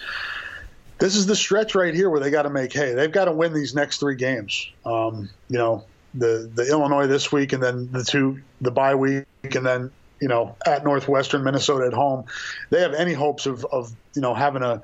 this 0.98 1.16
is 1.16 1.26
the 1.26 1.36
stretch 1.36 1.74
right 1.74 1.94
here 1.94 2.10
where 2.10 2.20
they 2.20 2.30
got 2.30 2.42
to 2.42 2.50
make 2.50 2.72
hay. 2.72 2.92
They've 2.94 3.10
got 3.10 3.24
to 3.24 3.32
win 3.32 3.54
these 3.54 3.74
next 3.74 3.98
three 3.98 4.16
games. 4.16 4.70
Um, 4.84 5.30
you 5.48 5.58
know 5.58 5.84
the 6.14 6.50
the 6.54 6.68
Illinois 6.68 7.06
this 7.06 7.30
week 7.30 7.52
and 7.52 7.62
then 7.62 7.90
the 7.92 8.04
two 8.04 8.40
the 8.60 8.70
bye 8.70 8.94
week 8.94 9.26
and 9.42 9.64
then 9.64 9.90
you 10.20 10.28
know, 10.28 10.56
at 10.66 10.84
Northwestern, 10.84 11.42
Minnesota 11.42 11.86
at 11.86 11.92
home, 11.92 12.24
they 12.70 12.80
have 12.80 12.94
any 12.94 13.12
hopes 13.12 13.46
of, 13.46 13.64
of 13.66 13.92
you 14.14 14.22
know, 14.22 14.34
having 14.34 14.62
a, 14.62 14.82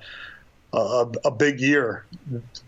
a, 0.73 1.07
a 1.25 1.31
big 1.31 1.61
year, 1.61 2.05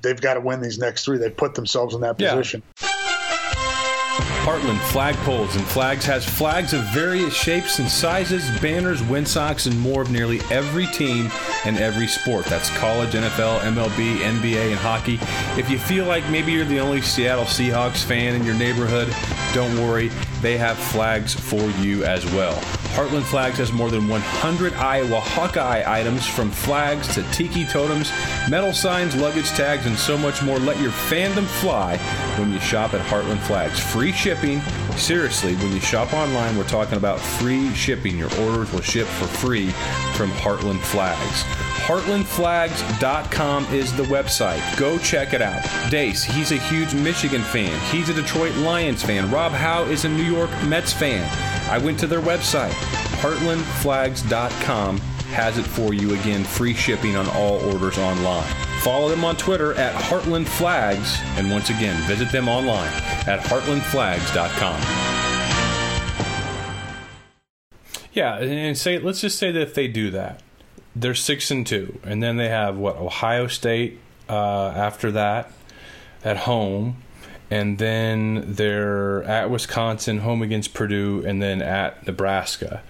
they've 0.02 0.20
got 0.20 0.34
to 0.34 0.40
win 0.40 0.60
these 0.60 0.78
next 0.78 1.04
three. 1.04 1.18
They've 1.18 1.36
put 1.36 1.54
themselves 1.54 1.94
in 1.94 2.00
that 2.02 2.18
position. 2.18 2.62
Yeah. 2.80 2.88
Heartland 4.44 4.78
Flagpoles 4.78 5.54
and 5.56 5.64
Flags 5.66 6.06
has 6.06 6.24
flags 6.24 6.72
of 6.72 6.80
various 6.84 7.34
shapes 7.34 7.80
and 7.80 7.88
sizes, 7.88 8.48
banners, 8.60 9.02
windsocks, 9.02 9.66
and 9.66 9.78
more 9.78 10.00
of 10.00 10.10
nearly 10.10 10.40
every 10.50 10.86
team 10.86 11.30
and 11.64 11.78
every 11.78 12.06
sport. 12.06 12.46
That's 12.46 12.70
college, 12.76 13.12
NFL, 13.12 13.60
MLB, 13.60 14.18
NBA, 14.18 14.70
and 14.70 14.78
hockey. 14.78 15.18
If 15.60 15.70
you 15.70 15.78
feel 15.78 16.04
like 16.04 16.28
maybe 16.30 16.52
you're 16.52 16.64
the 16.64 16.80
only 16.80 17.02
Seattle 17.02 17.44
Seahawks 17.44 18.02
fan 18.04 18.34
in 18.34 18.44
your 18.44 18.54
neighborhood, 18.54 19.14
don't 19.52 19.74
worry, 19.80 20.10
they 20.40 20.56
have 20.56 20.78
flags 20.78 21.34
for 21.34 21.62
you 21.80 22.04
as 22.04 22.24
well. 22.32 22.54
Heartland 22.98 23.24
Flags 23.24 23.58
has 23.58 23.72
more 23.72 23.90
than 23.90 24.08
100 24.08 24.72
Iowa 24.74 25.20
Hawkeye 25.20 25.84
items 25.86 26.26
from 26.26 26.50
flags 26.50 27.14
to 27.14 27.22
tiki 27.30 27.64
totems, 27.64 28.10
metal 28.50 28.72
signs, 28.72 29.14
luggage 29.14 29.48
tags, 29.50 29.86
and 29.86 29.96
so 29.96 30.18
much 30.18 30.42
more. 30.42 30.58
Let 30.58 30.80
your 30.80 30.90
fandom 30.90 31.46
fly 31.60 31.96
when 32.38 32.52
you 32.52 32.58
shop 32.58 32.94
at 32.94 33.06
Heartland 33.06 33.40
Flags. 33.40 33.78
Free 33.78 34.10
shipping. 34.10 34.60
Seriously, 34.98 35.54
when 35.56 35.72
you 35.72 35.80
shop 35.80 36.12
online, 36.12 36.56
we're 36.58 36.68
talking 36.68 36.98
about 36.98 37.18
free 37.20 37.72
shipping. 37.72 38.18
Your 38.18 38.30
orders 38.40 38.70
will 38.72 38.82
ship 38.82 39.06
for 39.06 39.26
free 39.26 39.70
from 40.14 40.30
Heartland 40.32 40.80
Flags. 40.80 41.44
HeartlandFlags.com 41.86 43.64
is 43.66 43.96
the 43.96 44.02
website. 44.02 44.76
Go 44.76 44.98
check 44.98 45.32
it 45.32 45.40
out. 45.40 45.62
Deace, 45.90 46.24
he's 46.24 46.52
a 46.52 46.56
huge 46.56 46.92
Michigan 46.92 47.42
fan. 47.42 47.80
He's 47.90 48.10
a 48.10 48.14
Detroit 48.14 48.54
Lions 48.56 49.02
fan. 49.02 49.30
Rob 49.30 49.52
Howe 49.52 49.84
is 49.84 50.04
a 50.04 50.08
New 50.08 50.24
York 50.24 50.50
Mets 50.64 50.92
fan. 50.92 51.26
I 51.70 51.78
went 51.78 51.98
to 52.00 52.06
their 52.06 52.20
website. 52.20 52.72
HeartlandFlags.com 53.22 54.98
has 54.98 55.56
it 55.56 55.64
for 55.64 55.94
you 55.94 56.14
again. 56.14 56.44
Free 56.44 56.74
shipping 56.74 57.16
on 57.16 57.26
all 57.30 57.58
orders 57.72 57.96
online. 57.96 58.67
Follow 58.82 59.08
them 59.08 59.24
on 59.24 59.36
Twitter 59.36 59.74
at 59.74 59.94
Heartland 59.94 60.46
Flags. 60.46 61.18
And 61.36 61.50
once 61.50 61.70
again, 61.70 62.00
visit 62.06 62.30
them 62.30 62.48
online 62.48 62.92
at 63.26 63.40
heartlandflags.com. 63.40 64.80
Yeah, 68.12 68.38
and 68.38 68.76
say 68.76 68.98
let's 68.98 69.20
just 69.20 69.38
say 69.38 69.52
that 69.52 69.60
if 69.60 69.74
they 69.74 69.86
do 69.86 70.10
that, 70.10 70.42
they're 70.96 71.14
six 71.14 71.50
and 71.50 71.66
two, 71.66 72.00
and 72.02 72.22
then 72.22 72.36
they 72.36 72.48
have 72.48 72.76
what 72.76 72.96
Ohio 72.96 73.46
State 73.46 74.00
uh, 74.28 74.68
after 74.68 75.12
that 75.12 75.52
at 76.24 76.38
home, 76.38 77.02
and 77.50 77.78
then 77.78 78.44
they're 78.54 79.22
at 79.24 79.50
Wisconsin, 79.50 80.18
home 80.18 80.42
against 80.42 80.74
Purdue, 80.74 81.22
and 81.24 81.40
then 81.40 81.62
at 81.62 82.06
Nebraska, 82.06 82.82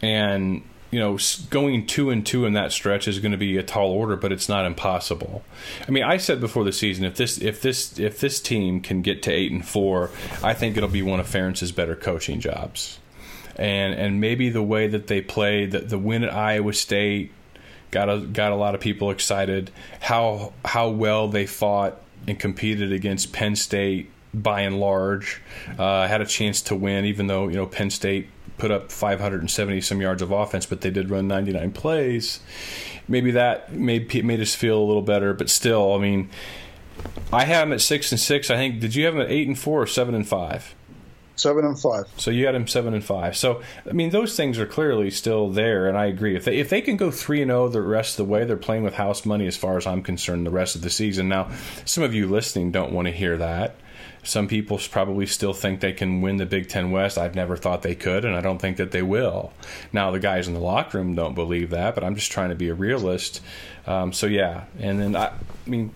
and 0.00 0.62
you 0.92 1.00
know 1.00 1.18
going 1.50 1.86
two 1.86 2.10
and 2.10 2.24
two 2.24 2.44
in 2.44 2.52
that 2.52 2.70
stretch 2.70 3.08
is 3.08 3.18
going 3.18 3.32
to 3.32 3.38
be 3.38 3.56
a 3.56 3.62
tall 3.62 3.90
order, 3.90 4.14
but 4.14 4.30
it's 4.30 4.48
not 4.48 4.66
impossible. 4.66 5.42
I 5.88 5.90
mean, 5.90 6.04
I 6.04 6.18
said 6.18 6.38
before 6.38 6.64
the 6.64 6.72
season 6.72 7.04
if 7.04 7.16
this 7.16 7.38
if 7.38 7.62
this 7.62 7.98
if 7.98 8.20
this 8.20 8.40
team 8.40 8.80
can 8.80 9.02
get 9.02 9.22
to 9.22 9.32
eight 9.32 9.50
and 9.50 9.66
four, 9.66 10.10
I 10.42 10.52
think 10.54 10.76
it'll 10.76 10.90
be 10.90 11.02
one 11.02 11.18
of 11.18 11.26
Ferentz's 11.26 11.72
better 11.72 11.96
coaching 11.96 12.38
jobs. 12.38 13.00
And, 13.56 13.92
and 13.92 14.18
maybe 14.18 14.48
the 14.48 14.62
way 14.62 14.86
that 14.88 15.08
they 15.08 15.20
played, 15.20 15.72
the, 15.72 15.80
the 15.80 15.98
win 15.98 16.24
at 16.24 16.32
Iowa 16.32 16.72
State, 16.72 17.32
got 17.90 18.08
a 18.08 18.18
got 18.18 18.52
a 18.52 18.56
lot 18.56 18.74
of 18.74 18.80
people 18.80 19.10
excited. 19.10 19.70
How 20.00 20.52
how 20.64 20.90
well 20.90 21.28
they 21.28 21.46
fought 21.46 22.00
and 22.26 22.38
competed 22.38 22.92
against 22.92 23.32
Penn 23.32 23.56
State 23.56 24.10
by 24.34 24.62
and 24.62 24.78
large. 24.78 25.40
Uh, 25.78 26.06
had 26.06 26.20
a 26.20 26.26
chance 26.26 26.62
to 26.62 26.76
win, 26.76 27.06
even 27.06 27.26
though 27.26 27.48
you 27.48 27.56
know 27.56 27.66
Penn 27.66 27.90
State 27.90 28.28
put 28.58 28.70
up 28.70 28.90
570 28.92 29.80
some 29.80 30.00
yards 30.00 30.22
of 30.22 30.30
offense, 30.30 30.66
but 30.66 30.80
they 30.80 30.90
did 30.90 31.10
run 31.10 31.28
99 31.28 31.72
plays. 31.72 32.40
Maybe 33.08 33.32
that 33.32 33.72
made 33.72 34.24
made 34.24 34.40
us 34.40 34.54
feel 34.54 34.78
a 34.78 34.84
little 34.84 35.02
better, 35.02 35.34
but 35.34 35.50
still, 35.50 35.94
I 35.94 35.98
mean, 35.98 36.30
I 37.32 37.44
have 37.44 37.66
them 37.68 37.72
at 37.72 37.80
six 37.80 38.12
and 38.12 38.20
six. 38.20 38.50
I 38.50 38.56
think. 38.56 38.80
Did 38.80 38.94
you 38.94 39.04
have 39.06 39.14
them 39.14 39.22
at 39.22 39.30
eight 39.30 39.48
and 39.48 39.58
four 39.58 39.82
or 39.82 39.86
seven 39.86 40.14
and 40.14 40.26
five? 40.26 40.74
Seven 41.34 41.64
and 41.64 41.78
five. 41.78 42.04
So 42.18 42.30
you 42.30 42.46
had 42.46 42.54
him 42.54 42.68
seven 42.68 42.94
and 42.94 43.02
five. 43.02 43.36
So 43.36 43.62
I 43.88 43.92
mean, 43.92 44.10
those 44.10 44.36
things 44.36 44.58
are 44.58 44.66
clearly 44.66 45.10
still 45.10 45.48
there, 45.48 45.88
and 45.88 45.96
I 45.96 46.06
agree. 46.06 46.36
If 46.36 46.44
they 46.44 46.58
if 46.58 46.68
they 46.68 46.80
can 46.80 46.96
go 46.96 47.10
three 47.10 47.42
and 47.42 47.50
zero 47.50 47.68
the 47.68 47.82
rest 47.82 48.18
of 48.18 48.26
the 48.26 48.32
way, 48.32 48.44
they're 48.44 48.56
playing 48.56 48.84
with 48.84 48.94
house 48.94 49.24
money 49.24 49.46
as 49.46 49.56
far 49.56 49.76
as 49.76 49.86
I'm 49.86 50.02
concerned. 50.02 50.46
The 50.46 50.50
rest 50.50 50.76
of 50.76 50.82
the 50.82 50.90
season. 50.90 51.28
Now, 51.28 51.50
some 51.84 52.04
of 52.04 52.14
you 52.14 52.28
listening 52.28 52.70
don't 52.70 52.92
want 52.92 53.08
to 53.08 53.12
hear 53.12 53.36
that. 53.38 53.76
Some 54.24 54.46
people 54.46 54.78
probably 54.90 55.26
still 55.26 55.52
think 55.52 55.80
they 55.80 55.92
can 55.92 56.20
win 56.20 56.36
the 56.36 56.46
Big 56.46 56.68
Ten 56.68 56.90
West. 56.90 57.18
I've 57.18 57.34
never 57.34 57.56
thought 57.56 57.82
they 57.82 57.94
could, 57.94 58.24
and 58.24 58.36
I 58.36 58.40
don't 58.40 58.58
think 58.58 58.76
that 58.76 58.92
they 58.92 59.02
will. 59.02 59.52
Now, 59.92 60.10
the 60.10 60.20
guys 60.20 60.46
in 60.46 60.54
the 60.54 60.60
locker 60.60 60.98
room 60.98 61.14
don't 61.14 61.34
believe 61.34 61.70
that, 61.70 61.94
but 61.94 62.04
I'm 62.04 62.14
just 62.14 62.30
trying 62.30 62.50
to 62.50 62.54
be 62.54 62.68
a 62.68 62.74
realist. 62.74 63.40
Um, 63.86 64.12
so 64.12 64.26
yeah, 64.26 64.64
and 64.78 65.00
then 65.00 65.16
I, 65.16 65.26
I 65.26 65.32
mean, 65.70 65.92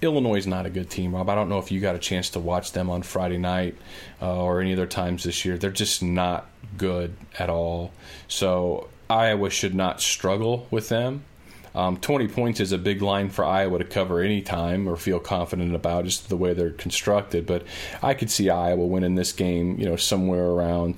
Illinois 0.00 0.38
is 0.38 0.46
not 0.46 0.66
a 0.66 0.70
good 0.70 0.90
team, 0.90 1.14
Rob. 1.14 1.28
I 1.28 1.34
don't 1.34 1.48
know 1.48 1.58
if 1.58 1.72
you 1.72 1.80
got 1.80 1.94
a 1.94 1.98
chance 1.98 2.30
to 2.30 2.40
watch 2.40 2.72
them 2.72 2.88
on 2.88 3.02
Friday 3.02 3.38
night 3.38 3.76
uh, 4.22 4.42
or 4.42 4.60
any 4.60 4.72
other 4.72 4.86
times 4.86 5.24
this 5.24 5.44
year. 5.44 5.58
They're 5.58 5.70
just 5.70 6.02
not 6.02 6.48
good 6.76 7.16
at 7.38 7.50
all. 7.50 7.92
So 8.28 8.88
Iowa 9.10 9.50
should 9.50 9.74
not 9.74 10.00
struggle 10.00 10.66
with 10.70 10.88
them. 10.88 11.24
Um, 11.74 11.96
20 11.96 12.28
points 12.28 12.60
is 12.60 12.72
a 12.72 12.78
big 12.78 13.02
line 13.02 13.30
for 13.30 13.44
Iowa 13.44 13.78
to 13.78 13.84
cover 13.84 14.20
any 14.20 14.42
time 14.42 14.88
or 14.88 14.96
feel 14.96 15.20
confident 15.20 15.74
about, 15.74 16.04
just 16.04 16.28
the 16.28 16.36
way 16.36 16.54
they're 16.54 16.70
constructed. 16.70 17.46
But 17.46 17.64
I 18.02 18.14
could 18.14 18.30
see 18.30 18.50
Iowa 18.50 18.86
winning 18.86 19.14
this 19.14 19.32
game, 19.32 19.78
you 19.78 19.86
know, 19.86 19.96
somewhere 19.96 20.46
around. 20.46 20.96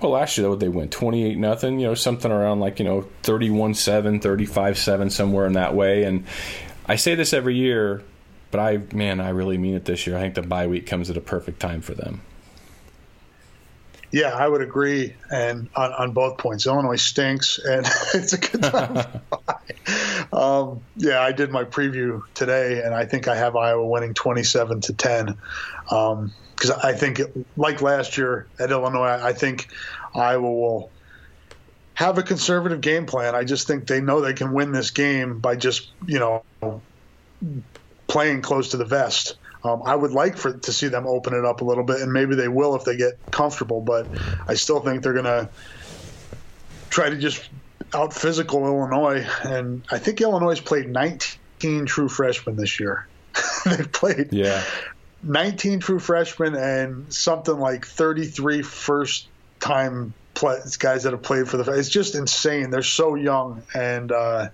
Well, 0.00 0.12
last 0.12 0.36
year, 0.36 0.48
though 0.48 0.56
they 0.56 0.68
went 0.68 0.90
28 0.90 1.38
nothing, 1.38 1.80
you 1.80 1.86
know, 1.86 1.94
something 1.94 2.30
around 2.30 2.60
like, 2.60 2.78
you 2.78 2.84
know, 2.84 3.06
31 3.22 3.74
7, 3.74 4.20
35 4.20 4.78
7, 4.78 5.10
somewhere 5.10 5.46
in 5.46 5.54
that 5.54 5.74
way. 5.74 6.04
And 6.04 6.24
I 6.86 6.96
say 6.96 7.14
this 7.14 7.32
every 7.32 7.56
year 7.56 8.02
but 8.50 8.60
I, 8.60 8.78
man, 8.94 9.20
I 9.20 9.30
really 9.30 9.58
mean 9.58 9.74
it 9.74 9.84
this 9.84 10.06
year. 10.06 10.16
I 10.16 10.20
think 10.20 10.34
the 10.34 10.42
bye 10.42 10.66
week 10.66 10.86
comes 10.86 11.10
at 11.10 11.16
a 11.16 11.20
perfect 11.20 11.60
time 11.60 11.80
for 11.80 11.94
them. 11.94 12.22
Yeah, 14.12 14.28
I 14.28 14.46
would 14.46 14.62
agree, 14.62 15.14
and 15.30 15.68
on, 15.74 15.92
on 15.92 16.12
both 16.12 16.38
points, 16.38 16.66
Illinois 16.66 16.96
stinks, 16.96 17.58
and 17.58 17.86
it's 18.14 18.32
a 18.32 18.38
good 18.38 18.62
time. 18.62 19.20
um, 20.32 20.80
yeah, 20.96 21.20
I 21.20 21.32
did 21.32 21.50
my 21.50 21.64
preview 21.64 22.22
today, 22.34 22.82
and 22.82 22.94
I 22.94 23.04
think 23.04 23.28
I 23.28 23.36
have 23.36 23.56
Iowa 23.56 23.86
winning 23.86 24.14
twenty-seven 24.14 24.80
to 24.82 24.92
ten. 24.92 25.38
Because 25.84 26.70
um, 26.70 26.80
I 26.82 26.92
think, 26.92 27.20
like 27.56 27.82
last 27.82 28.16
year 28.16 28.46
at 28.58 28.70
Illinois, 28.70 29.20
I 29.22 29.32
think 29.32 29.68
Iowa 30.14 30.50
will 30.50 30.90
have 31.94 32.18
a 32.18 32.22
conservative 32.22 32.80
game 32.80 33.06
plan. 33.06 33.34
I 33.34 33.44
just 33.44 33.66
think 33.66 33.86
they 33.86 34.00
know 34.00 34.20
they 34.20 34.34
can 34.34 34.52
win 34.52 34.70
this 34.70 34.90
game 34.90 35.40
by 35.40 35.56
just 35.56 35.90
you 36.06 36.18
know 36.18 36.44
playing 38.06 38.42
close 38.42 38.70
to 38.70 38.76
the 38.76 38.84
vest. 38.84 39.36
Um, 39.64 39.82
I 39.84 39.94
would 39.94 40.12
like 40.12 40.36
for 40.36 40.56
to 40.56 40.72
see 40.72 40.88
them 40.88 41.06
open 41.06 41.34
it 41.34 41.44
up 41.44 41.60
a 41.60 41.64
little 41.64 41.84
bit, 41.84 42.00
and 42.00 42.12
maybe 42.12 42.34
they 42.34 42.48
will 42.48 42.76
if 42.76 42.84
they 42.84 42.96
get 42.96 43.18
comfortable. 43.30 43.80
But 43.80 44.10
I 44.46 44.54
still 44.54 44.80
think 44.80 45.02
they're 45.02 45.12
going 45.12 45.24
to 45.24 45.50
try 46.90 47.10
to 47.10 47.16
just 47.16 47.48
out 47.94 48.12
physical 48.12 48.64
Illinois, 48.66 49.26
and 49.42 49.84
I 49.90 49.98
think 49.98 50.20
Illinois 50.20 50.50
has 50.50 50.60
played 50.60 50.88
19 50.88 51.86
true 51.86 52.08
freshmen 52.08 52.56
this 52.56 52.78
year. 52.80 53.08
They've 53.64 53.90
played 53.90 54.32
yeah 54.32 54.62
19 55.22 55.80
true 55.80 55.98
freshmen 55.98 56.54
and 56.54 57.12
something 57.12 57.58
like 57.58 57.84
33 57.84 58.62
first 58.62 59.28
time 59.60 60.14
play, 60.34 60.58
guys 60.78 61.02
that 61.02 61.12
have 61.12 61.22
played 61.22 61.48
for 61.48 61.56
the. 61.56 61.72
It's 61.72 61.88
just 61.88 62.14
insane. 62.14 62.70
They're 62.70 62.82
so 62.82 63.14
young, 63.14 63.62
and 63.74 64.12
uh, 64.12 64.48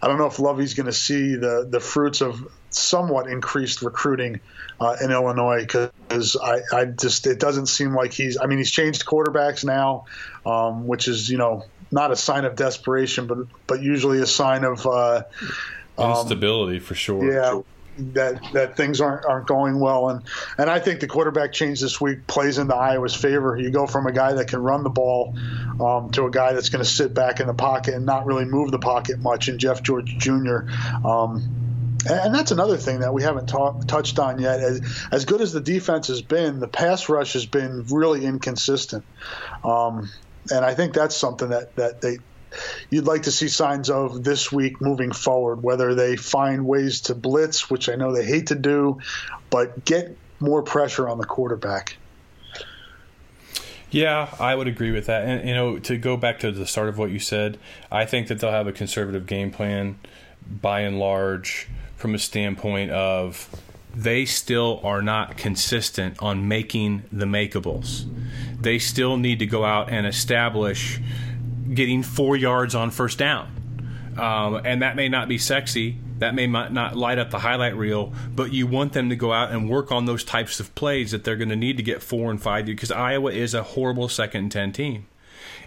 I 0.00 0.06
don't 0.06 0.18
know 0.18 0.26
if 0.26 0.38
Lovie's 0.38 0.74
going 0.74 0.86
to 0.86 0.92
see 0.92 1.34
the 1.34 1.66
the 1.68 1.80
fruits 1.80 2.20
of 2.20 2.46
somewhat 2.70 3.28
increased 3.28 3.82
recruiting 3.82 4.40
uh, 4.80 4.96
in 5.02 5.10
Illinois 5.10 5.60
because 5.60 6.36
I, 6.42 6.60
I, 6.72 6.84
just 6.86 7.26
it 7.26 7.38
doesn't 7.38 7.66
seem 7.66 7.94
like 7.94 8.12
he's 8.12 8.38
I 8.40 8.46
mean 8.46 8.58
he's 8.58 8.70
changed 8.70 9.04
quarterbacks 9.04 9.64
now, 9.64 10.06
um, 10.46 10.86
which 10.86 11.06
is 11.06 11.28
you 11.28 11.36
know 11.36 11.64
not 11.90 12.12
a 12.12 12.16
sign 12.16 12.44
of 12.44 12.56
desperation 12.56 13.26
but 13.26 13.38
but 13.66 13.82
usually 13.82 14.20
a 14.20 14.26
sign 14.26 14.64
of 14.64 14.86
uh, 14.86 15.22
um, 15.98 16.10
instability 16.12 16.78
for 16.78 16.94
sure. 16.94 17.30
Yeah. 17.30 17.60
That, 17.98 18.40
that 18.54 18.76
things 18.78 19.02
aren't 19.02 19.26
aren't 19.26 19.46
going 19.46 19.78
well 19.78 20.08
and 20.08 20.22
and 20.56 20.70
I 20.70 20.78
think 20.78 21.00
the 21.00 21.06
quarterback 21.06 21.52
change 21.52 21.80
this 21.80 22.00
week 22.00 22.26
plays 22.26 22.56
into 22.56 22.74
Iowa's 22.74 23.14
favor. 23.14 23.58
You 23.58 23.70
go 23.70 23.86
from 23.86 24.06
a 24.06 24.12
guy 24.12 24.32
that 24.34 24.48
can 24.48 24.62
run 24.62 24.84
the 24.84 24.90
ball 24.90 25.34
um, 25.78 26.10
to 26.12 26.24
a 26.24 26.30
guy 26.30 26.54
that's 26.54 26.70
going 26.70 26.82
to 26.82 26.90
sit 26.90 27.12
back 27.12 27.40
in 27.40 27.46
the 27.46 27.52
pocket 27.52 27.92
and 27.92 28.06
not 28.06 28.24
really 28.24 28.46
move 28.46 28.70
the 28.70 28.78
pocket 28.78 29.18
much. 29.18 29.48
And 29.48 29.60
Jeff 29.60 29.82
George 29.82 30.16
Jr. 30.16 30.60
Um, 31.04 31.59
and 32.08 32.34
that's 32.34 32.50
another 32.50 32.76
thing 32.76 33.00
that 33.00 33.12
we 33.12 33.22
haven't 33.22 33.48
talk, 33.48 33.86
touched 33.86 34.18
on 34.18 34.38
yet. 34.38 34.60
As, 34.60 34.80
as, 35.10 35.24
good 35.24 35.40
as 35.40 35.52
the 35.52 35.60
defense 35.60 36.08
has 36.08 36.22
been, 36.22 36.60
the 36.60 36.68
pass 36.68 37.08
rush 37.08 37.32
has 37.34 37.46
been 37.46 37.84
really 37.90 38.24
inconsistent. 38.24 39.04
Um, 39.64 40.10
and 40.50 40.64
I 40.64 40.74
think 40.74 40.94
that's 40.94 41.16
something 41.16 41.50
that, 41.50 41.76
that 41.76 42.00
they 42.00 42.18
you'd 42.90 43.06
like 43.06 43.24
to 43.24 43.32
see 43.32 43.48
signs 43.48 43.90
of 43.90 44.24
this 44.24 44.50
week 44.50 44.80
moving 44.80 45.12
forward, 45.12 45.62
whether 45.62 45.94
they 45.94 46.16
find 46.16 46.66
ways 46.66 47.02
to 47.02 47.14
blitz, 47.14 47.70
which 47.70 47.88
I 47.88 47.94
know 47.94 48.12
they 48.12 48.24
hate 48.24 48.48
to 48.48 48.54
do, 48.54 49.00
but 49.50 49.84
get 49.84 50.16
more 50.40 50.62
pressure 50.62 51.08
on 51.08 51.18
the 51.18 51.26
quarterback. 51.26 51.96
Yeah, 53.90 54.32
I 54.38 54.54
would 54.54 54.68
agree 54.68 54.92
with 54.92 55.06
that. 55.06 55.24
And 55.24 55.48
you 55.48 55.54
know, 55.54 55.78
to 55.80 55.98
go 55.98 56.16
back 56.16 56.38
to 56.40 56.52
the 56.52 56.66
start 56.66 56.88
of 56.88 56.98
what 56.98 57.10
you 57.10 57.18
said, 57.18 57.58
I 57.90 58.04
think 58.04 58.28
that 58.28 58.38
they'll 58.38 58.50
have 58.50 58.68
a 58.68 58.72
conservative 58.72 59.26
game 59.26 59.50
plan 59.50 59.98
by 60.48 60.80
and 60.80 60.98
large 60.98 61.68
from 62.00 62.14
a 62.14 62.18
standpoint 62.18 62.90
of 62.90 63.48
they 63.94 64.24
still 64.24 64.80
are 64.82 65.02
not 65.02 65.36
consistent 65.36 66.16
on 66.22 66.48
making 66.48 67.02
the 67.12 67.26
makeables. 67.26 68.06
They 68.60 68.78
still 68.78 69.16
need 69.16 69.40
to 69.40 69.46
go 69.46 69.64
out 69.64 69.90
and 69.90 70.06
establish 70.06 71.00
getting 71.72 72.02
four 72.02 72.36
yards 72.36 72.74
on 72.74 72.90
first 72.90 73.18
down. 73.18 73.56
Um, 74.18 74.60
and 74.64 74.82
that 74.82 74.96
may 74.96 75.08
not 75.08 75.28
be 75.28 75.38
sexy. 75.38 75.98
That 76.18 76.34
may 76.34 76.46
not 76.46 76.96
light 76.96 77.18
up 77.18 77.30
the 77.30 77.38
highlight 77.38 77.76
reel, 77.76 78.12
but 78.34 78.52
you 78.52 78.66
want 78.66 78.92
them 78.92 79.08
to 79.08 79.16
go 79.16 79.32
out 79.32 79.52
and 79.52 79.70
work 79.70 79.90
on 79.90 80.04
those 80.04 80.22
types 80.24 80.60
of 80.60 80.74
plays 80.74 81.12
that 81.12 81.24
they're 81.24 81.36
going 81.36 81.48
to 81.48 81.56
need 81.56 81.76
to 81.78 81.82
get 81.82 82.02
four 82.02 82.30
and 82.30 82.40
five 82.40 82.66
because 82.66 82.90
Iowa 82.90 83.32
is 83.32 83.54
a 83.54 83.62
horrible 83.62 84.08
second 84.08 84.40
and 84.42 84.52
10 84.52 84.72
team. 84.72 85.06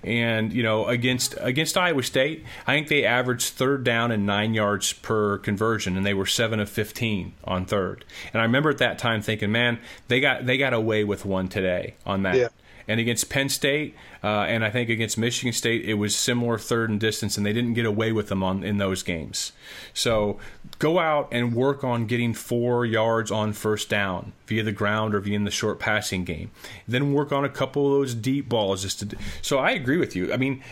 And 0.04 0.52
you 0.52 0.64
know, 0.64 0.88
against 0.88 1.36
against 1.40 1.78
Iowa 1.78 2.04
State, 2.04 2.44
I 2.68 2.74
think 2.74 2.90
they 2.90 3.06
averaged 3.06 3.54
third 3.54 3.84
down 3.84 4.12
and 4.12 4.26
nine 4.26 4.54
yards 4.54 4.94
per 4.94 5.38
conversion, 5.38 5.96
and 5.96 6.06
they 6.06 6.14
were 6.14 6.26
seven 6.26 6.60
of 6.60 6.70
fifteen 6.70 7.34
on 7.44 7.66
third. 7.66 8.04
And 8.34 8.42
I 8.42 8.46
remember 8.46 8.70
at 8.70 8.80
that 8.80 9.00
time 9.00 9.22
thinking, 9.22 9.52
man, 9.52 9.80
they 10.10 10.20
got 10.20 10.46
they 10.46 10.58
got 10.58 10.74
away 10.74 11.04
with 11.04 11.26
one 11.26 11.48
today 11.48 11.96
on 12.06 12.24
that. 12.24 12.36
Yeah. 12.36 12.48
And 12.88 13.00
against 13.00 13.30
Penn 13.30 13.50
State, 13.50 13.96
uh, 14.24 14.46
and 14.48 14.64
I 14.64 14.70
think 14.70 14.90
against 14.90 15.18
Michigan 15.18 15.54
State, 15.54 15.86
it 15.86 15.96
was 15.96 16.16
similar 16.16 16.58
third 16.58 16.90
and 16.90 17.00
distance, 17.00 17.38
and 17.38 17.46
they 17.46 17.54
didn't 17.54 17.74
get 17.74 17.86
away 17.86 18.12
with 18.12 18.28
them 18.28 18.44
on 18.44 18.64
in 18.64 18.78
those 18.78 19.04
games. 19.04 19.52
So 19.94 20.38
go 20.80 21.00
out 21.00 21.30
and 21.32 21.56
work 21.56 21.84
on 21.84 22.06
getting 22.06 22.34
four 22.34 22.86
yards 22.86 23.32
on 23.32 23.54
first 23.54 23.90
down 23.90 24.34
via 24.48 24.64
the 24.64 24.72
ground 24.72 25.16
or 25.16 25.20
via 25.20 25.40
the 25.40 25.52
short 25.52 25.80
passing 25.80 26.24
game. 26.24 26.52
Then 26.88 27.14
work 27.14 27.32
on 27.32 27.44
a 27.44 27.50
couple 27.50 27.88
of 27.88 27.94
those 27.94 28.14
deep 28.14 28.50
balls. 28.50 28.82
Just 28.84 29.00
to, 29.00 29.18
so 29.42 29.60
I 29.60 29.72
agree 29.72 29.98
with 29.98 30.16
you. 30.16 30.34
I 30.34 30.38
mean, 30.38 30.64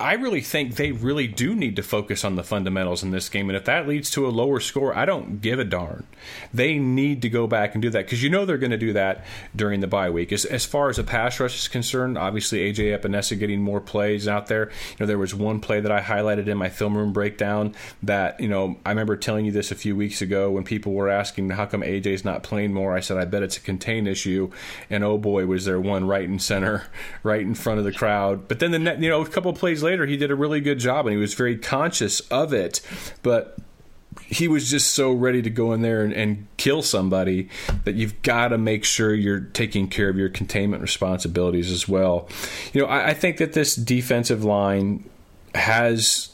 I 0.00 0.14
really 0.14 0.40
think 0.40 0.74
they 0.74 0.90
really 0.90 1.28
do 1.28 1.54
need 1.54 1.76
to 1.76 1.82
focus 1.82 2.24
on 2.24 2.34
the 2.34 2.42
fundamentals 2.42 3.04
in 3.04 3.12
this 3.12 3.28
game. 3.28 3.48
And 3.48 3.56
if 3.56 3.64
that 3.66 3.86
leads 3.86 4.10
to 4.10 4.26
a 4.26 4.28
lower 4.28 4.58
score, 4.58 4.96
I 4.96 5.04
don't 5.04 5.40
give 5.40 5.60
a 5.60 5.64
darn. 5.64 6.04
They 6.52 6.80
need 6.80 7.22
to 7.22 7.28
go 7.28 7.46
back 7.46 7.74
and 7.74 7.82
do 7.82 7.90
that 7.90 8.04
because 8.04 8.20
you 8.20 8.28
know 8.28 8.44
they're 8.44 8.58
going 8.58 8.72
to 8.72 8.76
do 8.76 8.92
that 8.94 9.24
during 9.54 9.78
the 9.78 9.86
bye 9.86 10.10
week. 10.10 10.32
As, 10.32 10.44
as 10.44 10.66
far 10.66 10.88
as 10.88 10.98
a 10.98 11.04
pass 11.04 11.38
rush 11.38 11.54
is 11.54 11.68
concerned, 11.68 12.18
obviously 12.18 12.58
AJ 12.58 12.98
Epenesa 12.98 13.38
getting 13.38 13.62
more 13.62 13.80
plays 13.80 14.26
out 14.26 14.48
there. 14.48 14.64
You 14.64 14.96
know, 15.00 15.06
there 15.06 15.16
was 15.16 15.32
one 15.32 15.60
play 15.60 15.78
that 15.78 15.92
I 15.92 16.00
highlighted 16.00 16.48
in 16.48 16.58
my 16.58 16.70
film 16.70 16.98
room 16.98 17.12
breakdown 17.12 17.72
that, 18.02 18.40
you 18.40 18.48
know, 18.48 18.76
I 18.84 18.90
remember 18.90 19.16
telling 19.16 19.44
you 19.44 19.52
this 19.52 19.70
a 19.70 19.76
few 19.76 19.94
weeks 19.94 20.20
ago 20.20 20.50
when 20.50 20.64
people 20.64 20.92
were 20.92 21.08
asking 21.08 21.50
how 21.50 21.66
come 21.66 21.82
AJ's 21.82 22.24
not 22.24 22.42
playing 22.42 22.74
more. 22.74 22.96
I 22.96 23.00
said, 23.00 23.16
I 23.16 23.26
bet 23.26 23.44
it's 23.44 23.58
a 23.58 23.60
contain 23.60 24.08
issue. 24.08 24.50
And 24.90 25.04
oh 25.04 25.18
boy, 25.18 25.46
was 25.46 25.66
there 25.66 25.78
one 25.78 26.04
right 26.04 26.24
in 26.24 26.40
center, 26.40 26.88
right 27.22 27.42
in 27.42 27.54
front 27.54 27.78
of 27.78 27.84
the 27.84 27.92
crowd. 27.92 28.48
But 28.48 28.58
then 28.58 28.72
the, 28.72 28.80
net, 28.80 29.00
you 29.00 29.08
know, 29.08 29.22
a 29.22 29.28
couple 29.28 29.52
plays 29.52 29.83
later, 29.84 30.06
he 30.06 30.16
did 30.16 30.30
a 30.30 30.34
really 30.34 30.60
good 30.60 30.80
job 30.80 31.06
and 31.06 31.14
he 31.14 31.20
was 31.20 31.34
very 31.34 31.56
conscious 31.56 32.20
of 32.20 32.52
it. 32.52 32.80
But 33.22 33.56
he 34.26 34.48
was 34.48 34.70
just 34.70 34.94
so 34.94 35.12
ready 35.12 35.42
to 35.42 35.50
go 35.50 35.72
in 35.72 35.82
there 35.82 36.02
and, 36.02 36.12
and 36.12 36.46
kill 36.56 36.82
somebody 36.82 37.48
that 37.84 37.94
you've 37.94 38.20
got 38.22 38.48
to 38.48 38.58
make 38.58 38.84
sure 38.84 39.14
you're 39.14 39.40
taking 39.40 39.88
care 39.88 40.08
of 40.08 40.16
your 40.16 40.28
containment 40.28 40.82
responsibilities 40.82 41.70
as 41.70 41.88
well. 41.88 42.28
You 42.72 42.82
know, 42.82 42.86
I, 42.88 43.10
I 43.10 43.14
think 43.14 43.36
that 43.38 43.52
this 43.52 43.76
defensive 43.76 44.44
line 44.44 45.08
has 45.54 46.30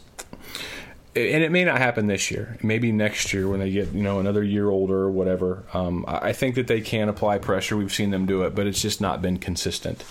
and 1.16 1.42
it 1.42 1.50
may 1.50 1.64
not 1.64 1.78
happen 1.78 2.06
this 2.06 2.30
year. 2.30 2.56
Maybe 2.62 2.92
next 2.92 3.32
year 3.32 3.48
when 3.48 3.58
they 3.58 3.70
get 3.70 3.92
you 3.92 4.02
know 4.02 4.20
another 4.20 4.44
year 4.44 4.68
older 4.70 4.98
or 4.98 5.10
whatever. 5.10 5.64
Um, 5.74 6.04
I 6.06 6.32
think 6.32 6.54
that 6.54 6.68
they 6.68 6.80
can 6.80 7.08
apply 7.08 7.38
pressure. 7.38 7.76
We've 7.76 7.92
seen 7.92 8.10
them 8.10 8.26
do 8.26 8.42
it, 8.42 8.54
but 8.54 8.66
it's 8.66 8.80
just 8.80 9.00
not 9.00 9.20
been 9.20 9.38
consistent. 9.38 10.04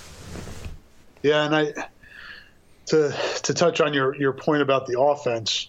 Yeah, 1.23 1.45
and 1.45 1.56
I 1.56 1.73
to 2.89 3.15
to 3.43 3.54
touch 3.54 3.82
on 3.82 3.93
your 3.93 4.15
your 4.15 4.34
point 4.34 4.62
about 4.62 4.88
the 4.88 4.99
offense, 4.99 5.67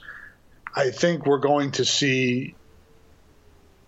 I 0.75 0.91
think 0.91 1.27
we're 1.27 1.39
going 1.39 1.73
to 1.73 1.85
see 1.85 2.55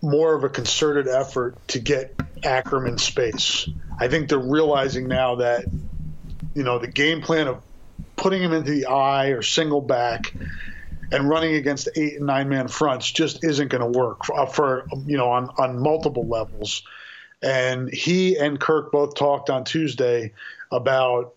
more 0.01 0.35
of 0.35 0.43
a 0.43 0.49
concerted 0.49 1.07
effort 1.07 1.55
to 1.69 1.79
get 1.79 2.17
Akrum 2.41 2.87
in 2.87 2.97
space. 2.97 3.69
I 3.99 4.07
think 4.07 4.29
they're 4.29 4.37
realizing 4.37 5.07
now 5.07 5.35
that 5.35 5.65
you 6.53 6.63
know 6.63 6.79
the 6.79 6.87
game 6.87 7.21
plan 7.21 7.47
of 7.47 7.63
putting 8.15 8.41
him 8.41 8.53
into 8.53 8.71
the 8.71 8.85
eye 8.87 9.27
or 9.27 9.41
single 9.41 9.81
back 9.81 10.33
and 11.11 11.29
running 11.29 11.55
against 11.55 11.89
eight 11.95 12.15
and 12.15 12.25
nine 12.25 12.49
man 12.49 12.67
fronts 12.67 13.11
just 13.11 13.43
isn't 13.43 13.67
going 13.67 13.93
to 13.93 13.99
work 13.99 14.25
for, 14.25 14.39
uh, 14.39 14.45
for 14.45 14.87
you 15.05 15.17
know 15.17 15.29
on 15.29 15.49
on 15.57 15.79
multiple 15.79 16.27
levels. 16.27 16.83
And 17.41 17.93
he 17.93 18.37
and 18.37 18.57
Kirk 18.57 18.91
both 18.91 19.15
talked 19.15 19.49
on 19.49 19.65
Tuesday 19.65 20.33
about 20.71 21.35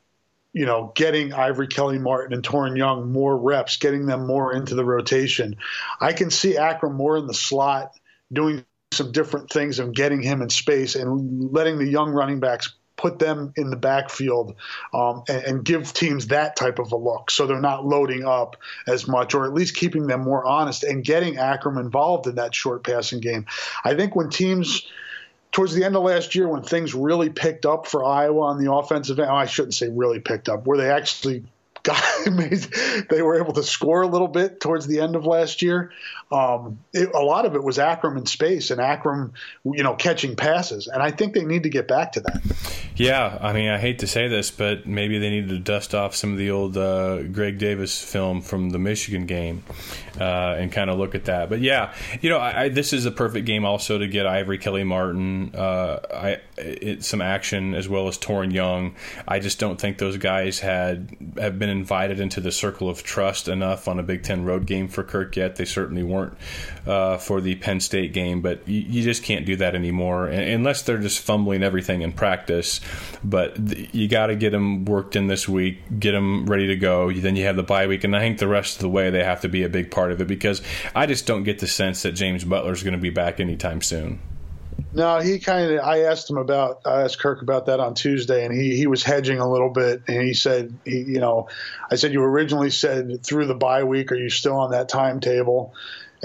you 0.57 0.65
know, 0.65 0.91
getting 0.95 1.35
Ivory 1.35 1.67
Kelly 1.67 1.99
Martin 1.99 2.33
and 2.33 2.43
Toren 2.43 2.79
Young 2.79 3.13
more 3.13 3.37
reps, 3.37 3.77
getting 3.77 4.07
them 4.07 4.27
more 4.27 4.55
into 4.55 4.75
the 4.75 4.87
rotation. 4.87 5.57
I 6.01 6.15
can 6.15 6.31
see 6.31 6.55
Akrum 6.55 6.95
more 6.95 7.19
in 7.19 7.27
the 7.27 7.35
slot 7.35 7.93
doing 8.33 8.65
some 8.91 9.13
different 9.13 9.51
things 9.51 9.81
and 9.81 9.95
getting 9.95 10.23
him 10.23 10.41
in 10.41 10.49
space 10.49 10.95
and 10.95 11.53
letting 11.53 11.77
the 11.77 11.87
young 11.87 12.11
running 12.11 12.41
backs 12.41 12.75
put 12.97 13.19
them 13.19 13.53
in 13.57 13.69
the 13.69 13.77
backfield 13.77 14.57
um, 14.95 15.25
and, 15.29 15.45
and, 15.45 15.65
give 15.67 15.93
teams 15.93 16.29
that 16.29 16.57
type 16.57 16.79
of 16.79 16.93
a 16.93 16.97
look 16.97 17.31
so 17.31 17.47
they're 17.47 17.61
not 17.61 17.85
loading 17.85 18.25
up 18.25 18.57
as 18.87 19.07
much 19.07 19.35
or 19.35 19.45
at 19.45 19.53
least 19.53 19.77
keeping 19.77 20.07
them 20.07 20.23
more 20.23 20.47
honest 20.47 20.85
and 20.85 21.05
getting 21.05 21.35
Akrum 21.35 21.79
involved 21.79 22.27
in 22.27 22.37
that 22.37 22.55
short 22.55 22.83
passing 22.83 23.21
game. 23.21 23.45
I 23.85 23.95
think 23.95 24.17
when 24.17 24.31
teams– 24.31 24.87
towards 25.57 25.73
the 25.73 25.83
end 25.85 25.97
of 25.97 26.03
last 26.03 26.35
year 26.35 26.47
when 26.47 26.63
things 26.63 26.95
really 26.95 27.31
picked 27.31 27.65
up 27.65 27.87
for 27.87 28.05
Iowa 28.05 28.43
on 28.43 28.63
the 28.63 28.71
offensive 28.71 29.19
end. 29.19 29.31
Oh, 29.31 29.37
I 29.37 29.47
shouldn't 29.47 29.73
say 29.73 29.89
really 29.89 30.21
picked 30.21 30.51
up, 30.51 30.67
where 30.67 30.77
they 30.77 30.91
actually 30.91 31.45
got 31.87 32.03
they 33.09 33.23
were 33.23 33.41
able 33.41 33.53
to 33.53 33.63
score 33.63 34.03
a 34.03 34.07
little 34.07 34.29
bit 34.29 34.61
towards 34.61 34.87
the 34.87 35.01
end 35.01 35.15
of 35.15 35.25
last 35.25 35.63
year. 35.63 35.93
Um, 36.33 36.81
it, 36.93 37.09
a 37.15 37.21
lot 37.21 37.47
of 37.47 37.55
it 37.55 37.63
was 37.63 37.79
Akrum 37.79 38.19
in 38.19 38.27
space 38.27 38.73
and 38.73 38.81
Akrum, 38.81 39.31
you 39.65 39.85
know, 39.85 39.95
catching 39.95 40.35
passes, 40.35 40.89
and 40.89 41.01
I 41.01 41.13
think 41.13 41.35
they 41.35 41.45
need 41.45 41.63
to 41.63 41.69
get 41.69 41.87
back 41.87 42.13
to 42.13 42.21
that. 42.21 42.43
Yeah, 42.97 43.39
I 43.41 43.53
mean, 43.53 43.69
I 43.69 43.79
hate 43.79 44.01
to 44.01 44.07
say 44.07 44.27
this, 44.27 44.51
but 44.51 44.87
maybe 44.87 45.19
they 45.19 45.31
need 45.31 45.49
to 45.51 45.59
dust 45.59 45.95
off 45.95 46.17
some 46.17 46.33
of 46.33 46.39
the 46.39 46.51
old 46.51 46.77
uh, 46.77 47.23
Greg 47.25 47.59
Davis 47.59 48.03
film 48.03 48.41
from 48.41 48.71
the 48.71 48.79
Michigan 48.79 49.27
game 49.27 49.63
uh, 50.21 50.57
and 50.59 50.73
kind 50.73 50.91
of 50.91 50.99
look 50.99 51.15
at 51.15 51.27
that. 51.27 51.49
But 51.49 51.61
yeah, 51.61 51.95
you 52.21 52.31
know, 52.31 52.39
I, 52.39 52.63
I, 52.63 52.69
this 52.71 52.93
is 52.93 53.07
a 53.07 53.13
perfect 53.13 53.47
game 53.47 53.65
also 53.65 53.99
to 53.99 54.09
get 54.09 54.27
Ivory 54.27 54.59
Kelly 54.59 54.83
Martin 54.83 55.55
uh, 55.55 56.01
I, 56.13 56.41
it, 56.57 57.05
some 57.05 57.21
action 57.21 57.75
as 57.75 57.89
well 57.89 58.09
as 58.09 58.19
Toren 58.19 58.53
Young. 58.53 58.95
I 59.29 59.39
just 59.39 59.59
don't 59.59 59.81
think 59.81 59.99
those 59.99 60.17
guys 60.17 60.59
had 60.61 61.17
have 61.39 61.59
been 61.59 61.69
invited 61.77 62.21
into 62.21 62.41
the 62.41 62.51
circle 62.51 62.89
of 62.89 63.03
trust 63.03 63.49
enough 63.49 63.87
on 63.89 63.99
a 63.99 64.03
Big 64.03 64.23
Ten 64.23 64.45
road 64.45 64.67
game 64.67 64.89
for 64.89 65.03
Kirk 65.03 65.37
yet. 65.37 65.57
They 65.57 65.65
certainly 65.65 66.03
weren't 66.03 66.37
uh, 66.87 67.19
for 67.19 67.41
the 67.41 67.55
Penn 67.57 67.81
State 67.81 68.13
game, 68.13 68.41
but 68.41 68.67
you, 68.67 68.81
you, 68.81 69.03
just 69.03 69.23
can't 69.23 69.45
do 69.45 69.57
that 69.57 69.75
anymore 69.75 70.27
unless 70.27 70.83
they're 70.83 70.99
just 70.99 71.21
fumbling 71.21 71.63
everything 71.63 72.03
in 72.03 72.13
practice. 72.13 72.81
But 73.23 73.69
th- 73.69 73.95
you 73.95 74.09
got 74.09 74.27
to 74.27 74.37
get 74.37 74.51
them 74.51 74.85
worked 74.85 75.17
in 75.17 75.27
this 75.27 75.49
week, 75.49 75.79
get 75.99 76.13
them 76.13 76.47
ready 76.47 76.67
to 76.69 76.77
go. 76.77 77.13
Then 77.13 77.37
you 77.37 77.45
have 77.45 77.57
the 77.57 77.63
bye 77.63 77.87
week, 77.87 78.05
and 78.05 78.17
I 78.17 78.21
think 78.21 78.39
the 78.39 78.49
rest 78.49 78.77
of 78.77 78.83
the 78.83 78.89
way 78.89 79.11
they 79.11 79.25
have 79.25 79.43
to 79.43 79.49
be 79.49 79.63
a 79.63 79.69
big 79.69 79.91
part 79.91 80.13
of 80.13 80.21
it 80.21 80.27
because 80.27 80.63
I 80.95 81.07
just 81.07 81.27
don't 81.27 81.45
get 81.45 81.59
the 81.59 81.67
sense 81.67 82.03
that 82.03 82.13
James 82.13 82.45
Butler 82.45 82.73
is 82.73 82.83
going 82.83 82.95
to 82.95 83.01
be 83.01 83.11
back 83.11 83.41
anytime 83.41 83.83
soon. 83.83 84.21
No, 84.93 85.21
he 85.21 85.39
kind 85.39 85.73
of. 85.73 85.81
I 85.81 86.05
asked 86.05 86.31
him 86.31 86.39
about. 86.39 86.81
I 86.87 87.03
asked 87.03 87.19
Kirk 87.19 87.43
about 87.43 87.67
that 87.67 87.81
on 87.81 87.95
Tuesday, 87.95 88.45
and 88.45 88.55
he 88.55 88.77
he 88.77 88.87
was 88.87 89.03
hedging 89.03 89.39
a 89.39 89.51
little 89.51 89.71
bit, 89.71 90.03
and 90.09 90.23
he 90.23 90.33
said, 90.33 90.79
he, 90.85 90.99
you 90.99 91.21
know, 91.21 91.49
I 91.91 91.97
said 91.97 92.13
you 92.13 92.23
originally 92.23 92.71
said 92.71 93.25
through 93.25 93.47
the 93.47 93.55
bye 93.55 93.85
week. 93.85 94.11
Are 94.11 94.17
you 94.17 94.31
still 94.31 94.57
on 94.57 94.71
that 94.71 94.89
timetable? 94.89 95.75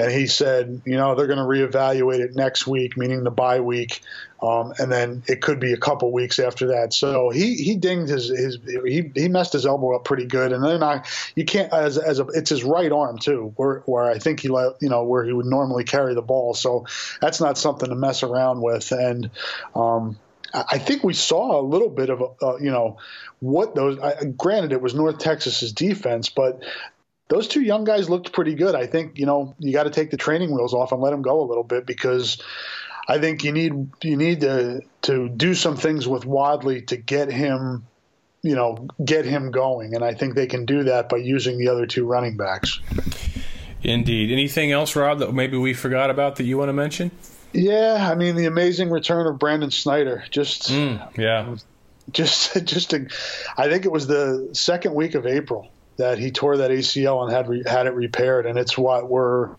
And 0.01 0.11
he 0.11 0.25
said, 0.25 0.81
you 0.83 0.97
know, 0.97 1.13
they're 1.13 1.27
going 1.27 1.37
to 1.37 1.43
reevaluate 1.43 2.21
it 2.21 2.35
next 2.35 2.65
week, 2.65 2.97
meaning 2.97 3.23
the 3.23 3.29
bye 3.29 3.59
week, 3.59 4.01
um, 4.41 4.73
and 4.79 4.91
then 4.91 5.21
it 5.27 5.41
could 5.41 5.59
be 5.59 5.73
a 5.73 5.77
couple 5.77 6.11
weeks 6.11 6.39
after 6.39 6.69
that. 6.69 6.91
So 6.91 7.29
he 7.29 7.53
he 7.53 7.75
dinged 7.75 8.09
his 8.09 8.29
his 8.29 8.57
he, 8.65 9.11
he 9.13 9.27
messed 9.27 9.53
his 9.53 9.67
elbow 9.67 9.95
up 9.95 10.03
pretty 10.03 10.25
good, 10.25 10.53
and 10.53 10.63
then 10.63 10.81
I 10.81 11.05
you 11.35 11.45
can't 11.45 11.71
as 11.71 11.99
as 11.99 12.19
a 12.19 12.25
it's 12.33 12.49
his 12.49 12.63
right 12.63 12.91
arm 12.91 13.19
too, 13.19 13.53
where 13.57 13.81
where 13.81 14.09
I 14.09 14.17
think 14.17 14.39
he 14.39 14.47
let 14.47 14.81
you 14.81 14.89
know 14.89 15.03
where 15.03 15.23
he 15.23 15.33
would 15.33 15.45
normally 15.45 15.83
carry 15.83 16.15
the 16.15 16.23
ball. 16.23 16.55
So 16.55 16.87
that's 17.21 17.39
not 17.39 17.59
something 17.59 17.89
to 17.89 17.95
mess 17.95 18.23
around 18.23 18.61
with, 18.61 18.91
and. 18.91 19.29
Um, 19.75 20.17
I 20.53 20.79
think 20.79 21.05
we 21.05 21.13
saw 21.13 21.61
a 21.61 21.63
little 21.63 21.87
bit 21.87 22.09
of, 22.09 22.21
uh, 22.43 22.57
you 22.57 22.71
know, 22.71 22.97
what 23.39 23.73
those. 23.73 23.97
I, 23.99 24.25
granted, 24.25 24.73
it 24.73 24.81
was 24.81 24.93
North 24.93 25.17
Texas's 25.17 25.71
defense, 25.71 26.27
but 26.27 26.61
those 27.31 27.47
two 27.47 27.61
young 27.61 27.85
guys 27.85 28.09
looked 28.09 28.33
pretty 28.33 28.55
good. 28.55 28.75
I 28.75 28.87
think 28.87 29.17
you 29.17 29.25
know 29.25 29.55
you 29.57 29.71
got 29.71 29.83
to 29.83 29.89
take 29.89 30.11
the 30.11 30.17
training 30.17 30.53
wheels 30.53 30.73
off 30.73 30.91
and 30.91 31.01
let 31.01 31.11
them 31.11 31.21
go 31.21 31.41
a 31.41 31.47
little 31.47 31.63
bit 31.63 31.85
because 31.85 32.43
I 33.07 33.19
think 33.19 33.45
you 33.45 33.53
need 33.53 33.89
you 34.03 34.17
need 34.17 34.41
to 34.41 34.81
to 35.03 35.29
do 35.29 35.53
some 35.53 35.77
things 35.77 36.05
with 36.05 36.25
Wadley 36.25 36.81
to 36.83 36.97
get 36.97 37.31
him 37.31 37.87
you 38.41 38.55
know 38.55 38.85
get 39.03 39.23
him 39.23 39.49
going, 39.51 39.95
and 39.95 40.03
I 40.03 40.13
think 40.13 40.35
they 40.35 40.45
can 40.45 40.65
do 40.65 40.83
that 40.83 41.07
by 41.07 41.17
using 41.17 41.57
the 41.57 41.69
other 41.69 41.85
two 41.85 42.05
running 42.05 42.35
backs. 42.35 42.81
Indeed. 43.81 44.31
Anything 44.31 44.73
else, 44.73 44.95
Rob, 44.95 45.19
that 45.19 45.33
maybe 45.33 45.57
we 45.57 45.73
forgot 45.73 46.11
about 46.11 46.35
that 46.35 46.43
you 46.43 46.57
want 46.57 46.69
to 46.69 46.73
mention? 46.73 47.11
Yeah, 47.53 48.09
I 48.11 48.15
mean 48.15 48.35
the 48.35 48.45
amazing 48.45 48.89
return 48.89 49.25
of 49.25 49.39
Brandon 49.39 49.71
Snyder. 49.71 50.25
Just 50.31 50.69
mm, 50.69 51.17
yeah, 51.17 51.55
just 52.11 52.65
just 52.65 52.89
to, 52.89 53.07
I 53.55 53.69
think 53.69 53.85
it 53.85 53.91
was 53.91 54.05
the 54.05 54.49
second 54.51 54.95
week 54.95 55.15
of 55.15 55.25
April 55.25 55.71
that 56.01 56.17
he 56.17 56.31
tore 56.31 56.57
that 56.57 56.71
ACL 56.71 57.23
and 57.23 57.31
had 57.31 57.47
re, 57.47 57.63
had 57.65 57.85
it 57.85 57.93
repaired, 57.93 58.45
and 58.45 58.57
it's 58.57 58.77
what 58.77 59.09
we're 59.09 59.55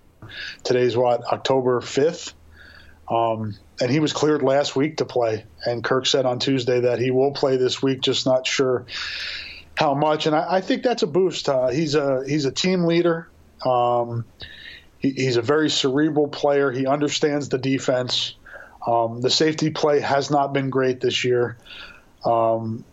today's 0.65 0.97
what 0.97 1.23
October 1.25 1.81
fifth. 1.81 2.35
Um, 3.09 3.55
and 3.81 3.91
he 3.91 4.01
was 4.01 4.13
cleared 4.13 4.43
last 4.43 4.77
week 4.77 4.99
to 4.99 5.05
play. 5.05 5.45
And 5.65 5.83
Kirk 5.83 6.07
said 6.07 6.25
on 6.27 6.39
Tuesday 6.39 6.81
that 6.81 6.99
he 6.99 7.11
will 7.11 7.33
play 7.33 7.57
this 7.57 7.83
week, 7.83 8.01
just 8.01 8.27
not 8.27 8.47
sure 8.47 8.87
how 9.75 9.95
much. 9.95 10.27
And 10.27 10.37
I, 10.37 10.57
I 10.57 10.61
think 10.61 10.83
that's 10.83 11.03
a 11.03 11.07
boost. 11.07 11.49
Uh, 11.49 11.69
he's 11.69 11.95
a 11.95 12.25
he's 12.27 12.45
a 12.45 12.53
team 12.53 12.85
leader. 12.85 13.29
Um, 13.65 14.25
he, 14.99 15.11
he's 15.11 15.37
a 15.37 15.43
very 15.43 15.71
cerebral 15.71 16.29
player. 16.29 16.71
He 16.71 16.87
understands 16.87 17.49
the 17.49 17.59
defense. 17.59 18.35
Um, 18.87 19.21
the 19.21 19.31
safety 19.31 19.71
play 19.71 20.01
has 20.01 20.31
not 20.31 20.53
been 20.53 20.71
great 20.71 21.01
this 21.01 21.25
year. 21.25 21.57
Um, 22.25 22.85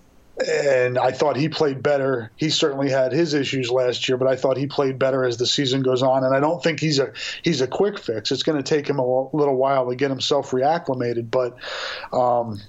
and 0.48 0.98
I 0.98 1.12
thought 1.12 1.36
he 1.36 1.50
played 1.50 1.84
better. 1.84 2.32
He 2.36 2.50
certainly 2.50 2.90
had 2.90 3.12
his 3.12 3.34
issues 3.34 3.70
last 3.70 4.08
year, 4.08 4.18
but 4.18 4.28
I 4.28 4.36
thought 4.36 4.58
he 4.58 4.68
played 4.68 4.98
better 4.98 5.26
as 5.26 5.38
the 5.38 5.46
season 5.46 5.82
goes 5.82 6.02
on. 6.02 6.24
And 6.24 6.36
I 6.36 6.40
don't 6.40 6.64
think 6.64 6.80
he's 6.80 7.00
a 7.00 7.12
he's 7.44 7.62
a 7.62 7.68
quick 7.68 8.00
fix. 8.00 8.32
It's 8.32 8.44
going 8.44 8.58
to 8.58 8.64
take 8.64 8.88
him 8.88 9.00
a 9.00 9.36
little 9.36 9.56
while 9.56 9.90
to 9.90 9.96
get 9.96 10.10
himself 10.10 10.52
reacclimated, 10.52 11.30
but 11.30 11.58
um, 12.14 12.62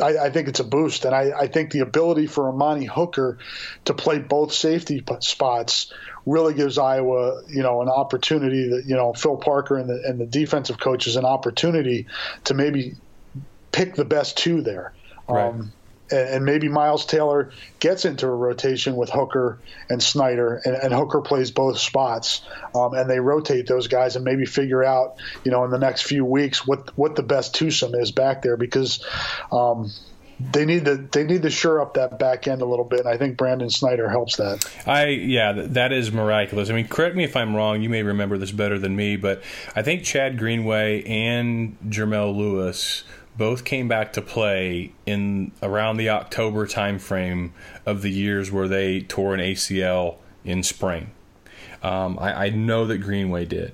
I, 0.00 0.26
I, 0.26 0.30
think 0.30 0.48
it's 0.48 0.60
a 0.60 0.64
boost. 0.64 1.04
And 1.04 1.14
I, 1.14 1.32
I, 1.40 1.46
think 1.48 1.70
the 1.70 1.80
ability 1.80 2.26
for 2.26 2.48
Amani 2.48 2.86
Hooker 2.86 3.38
to 3.84 3.94
play 3.94 4.18
both 4.18 4.52
safety 4.52 5.04
spots 5.20 5.92
really 6.24 6.54
gives 6.54 6.78
Iowa, 6.78 7.42
you 7.48 7.62
know, 7.62 7.82
an 7.82 7.88
opportunity 7.88 8.70
that 8.70 8.84
you 8.86 8.96
know 8.96 9.12
Phil 9.12 9.36
Parker 9.36 9.76
and 9.76 9.88
the 9.88 10.02
and 10.06 10.18
the 10.18 10.26
defensive 10.26 10.78
coaches 10.78 11.16
an 11.16 11.26
opportunity 11.26 12.06
to 12.44 12.54
maybe 12.54 12.94
pick 13.70 13.94
the 13.96 14.04
best 14.04 14.38
two 14.38 14.62
there. 14.62 14.94
Right. 15.28 15.48
Um, 15.48 15.72
and, 16.12 16.44
maybe 16.44 16.68
Miles 16.68 17.06
Taylor 17.06 17.50
gets 17.80 18.04
into 18.04 18.26
a 18.26 18.34
rotation 18.34 18.96
with 18.96 19.10
Hooker 19.10 19.58
and 19.88 20.02
Snyder, 20.02 20.60
and, 20.64 20.74
and 20.74 20.92
Hooker 20.92 21.20
plays 21.20 21.50
both 21.50 21.78
spots, 21.78 22.42
um, 22.74 22.94
and 22.94 23.08
they 23.08 23.20
rotate 23.20 23.66
those 23.66 23.88
guys 23.88 24.16
and 24.16 24.24
maybe 24.24 24.44
figure 24.44 24.84
out, 24.84 25.16
you 25.44 25.50
know, 25.50 25.64
in 25.64 25.70
the 25.70 25.78
next 25.78 26.02
few 26.02 26.24
weeks 26.24 26.66
what 26.66 26.96
what 26.96 27.16
the 27.16 27.22
best 27.22 27.54
twosome 27.54 27.94
is 27.94 28.12
back 28.12 28.42
there 28.42 28.56
because. 28.56 29.04
Um, 29.50 29.90
they 30.50 30.64
need 30.64 30.86
to 30.86 30.96
they 30.96 31.24
need 31.24 31.42
to 31.42 31.50
shore 31.50 31.80
up 31.80 31.94
that 31.94 32.18
back 32.18 32.48
end 32.48 32.62
a 32.62 32.64
little 32.64 32.84
bit. 32.84 33.00
And 33.00 33.08
I 33.08 33.16
think 33.16 33.36
Brandon 33.36 33.70
Snyder 33.70 34.08
helps 34.08 34.36
that. 34.36 34.68
I 34.86 35.06
yeah, 35.08 35.52
that 35.52 35.92
is 35.92 36.10
miraculous. 36.10 36.70
I 36.70 36.72
mean, 36.72 36.88
correct 36.88 37.14
me 37.14 37.22
if 37.24 37.36
I'm 37.36 37.54
wrong. 37.54 37.82
You 37.82 37.88
may 37.88 38.02
remember 38.02 38.38
this 38.38 38.50
better 38.50 38.78
than 38.78 38.96
me, 38.96 39.16
but 39.16 39.42
I 39.76 39.82
think 39.82 40.02
Chad 40.02 40.38
Greenway 40.38 41.04
and 41.04 41.76
Jermelle 41.88 42.34
Lewis 42.34 43.04
both 43.36 43.64
came 43.64 43.88
back 43.88 44.12
to 44.14 44.22
play 44.22 44.92
in 45.06 45.52
around 45.62 45.96
the 45.96 46.10
October 46.10 46.66
timeframe 46.66 47.50
of 47.86 48.02
the 48.02 48.10
years 48.10 48.50
where 48.50 48.68
they 48.68 49.00
tore 49.00 49.34
an 49.34 49.40
ACL 49.40 50.16
in 50.44 50.62
spring. 50.62 51.10
Um, 51.82 52.18
I, 52.18 52.46
I, 52.46 52.50
know 52.50 52.86
that 52.86 52.98
Greenway 52.98 53.44
did, 53.46 53.72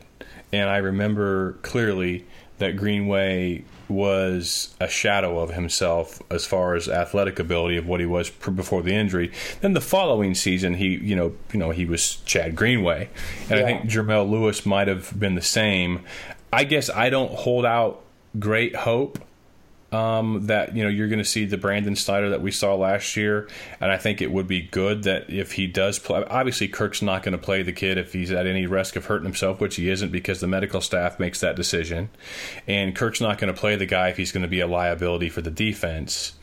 and 0.53 0.71
I 0.71 0.79
remember 0.79 1.55
clearly 1.63 2.25
that 2.57 2.77
Greenway 2.77 3.65
was 3.89 4.75
a 4.81 4.89
shadow 4.89 5.39
of 5.41 5.51
himself 5.51 6.21
as 6.31 6.47
far 6.47 6.75
as 6.75 6.89
athletic 6.89 7.39
ability 7.39 7.77
of 7.77 7.87
what 7.87 8.01
he 8.01 8.07
was 8.07 8.31
before 8.31 8.83
the 8.83 8.95
injury. 8.95 9.31
Then 9.61 9.73
the 9.75 9.81
following 9.81 10.35
season, 10.35 10.75
he 10.75 10.97
you 10.97 11.17
know 11.17 11.35
you 11.53 11.59
know 11.59 11.71
he 11.71 11.85
was 11.85 12.17
Chad 12.25 12.57
Greenway, 12.57 13.11
and 13.51 13.51
yeah. 13.51 13.57
I 13.59 13.63
think 13.65 13.83
Jermelle 13.91 14.29
Lewis 14.29 14.65
might 14.65 14.89
have 14.89 15.19
been 15.19 15.35
the 15.35 15.43
same. 15.43 16.05
I 16.51 16.65
guess 16.65 16.89
I 16.89 17.11
don't 17.11 17.33
hold 17.33 17.67
out 17.67 18.03
great 18.39 18.75
hope 18.75 19.19
um, 19.91 20.47
that 20.47 20.77
you 20.77 20.83
know 20.83 20.89
you're 20.89 21.09
going 21.09 21.19
to 21.19 21.25
see 21.25 21.47
the 21.47 21.57
Brandon 21.57 21.97
Snyder 21.97 22.31
that 22.31 22.43
we 22.43 22.51
saw 22.51 22.75
last 22.75 23.17
year, 23.17 23.49
and 23.81 23.91
I 23.91 23.97
think 23.97 24.21
it 24.21 24.31
would 24.31 24.47
be 24.47 24.63
good 24.63 25.05
that 25.05 25.31
if 25.31 25.53
he 25.53 25.67
does 25.67 25.99
play. 25.99 26.25
Obviously, 26.29 26.69
Kirk's 26.69 27.01
not 27.01 27.23
going 27.23 27.33
to 27.33 27.39
play 27.39 27.63
the 27.63 27.73
kid 27.73 27.97
if 27.97 28.13
he's 28.13 28.31
at 28.31 28.47
any 28.47 28.67
risk 28.67 28.97
of 28.97 29.07
hurting 29.07 29.25
himself, 29.25 29.61
which 29.61 29.77
he 29.77 29.89
isn't 29.89 30.13
because 30.13 30.41
the 30.41 30.47
medical 30.47 30.81
staff 30.81 31.19
makes 31.19 31.41
that 31.41 31.57
decision, 31.57 32.11
and 32.67 32.95
Kirk's 32.95 33.21
not 33.21 33.39
going 33.39 33.53
to 33.53 33.59
play 33.59 33.77
the 33.77 33.87
guy 33.87 34.09
if 34.09 34.19
he's 34.19 34.33
going 34.33 34.43
to 34.43 34.49
be 34.49 34.61
a 34.61 34.67
liability 34.67 35.31
for 35.31 35.41
the 35.41 35.51
defense. 35.51 36.35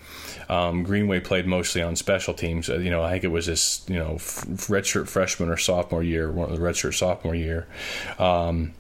Um, 0.50 0.84
Greenway 0.84 1.20
played 1.22 1.48
mostly 1.48 1.82
on 1.82 1.96
special 1.96 2.34
teams. 2.34 2.70
Uh, 2.70 2.78
you 2.78 2.90
know, 2.90 3.04
I 3.04 3.12
think 3.12 3.24
it 3.26 3.30
was 3.30 3.46
his 3.46 3.86
you 3.88 3.98
know 3.98 4.16
redshirt 4.16 5.08
freshman 5.08 5.50
or 5.50 5.58
sophomore 5.58 6.04
year, 6.04 6.32
one 6.32 6.50
of 6.50 6.58
the 6.58 6.64
redshirt 6.64 6.96
sophomore 6.96 7.36
year. 7.36 7.68
Um, 8.18 8.74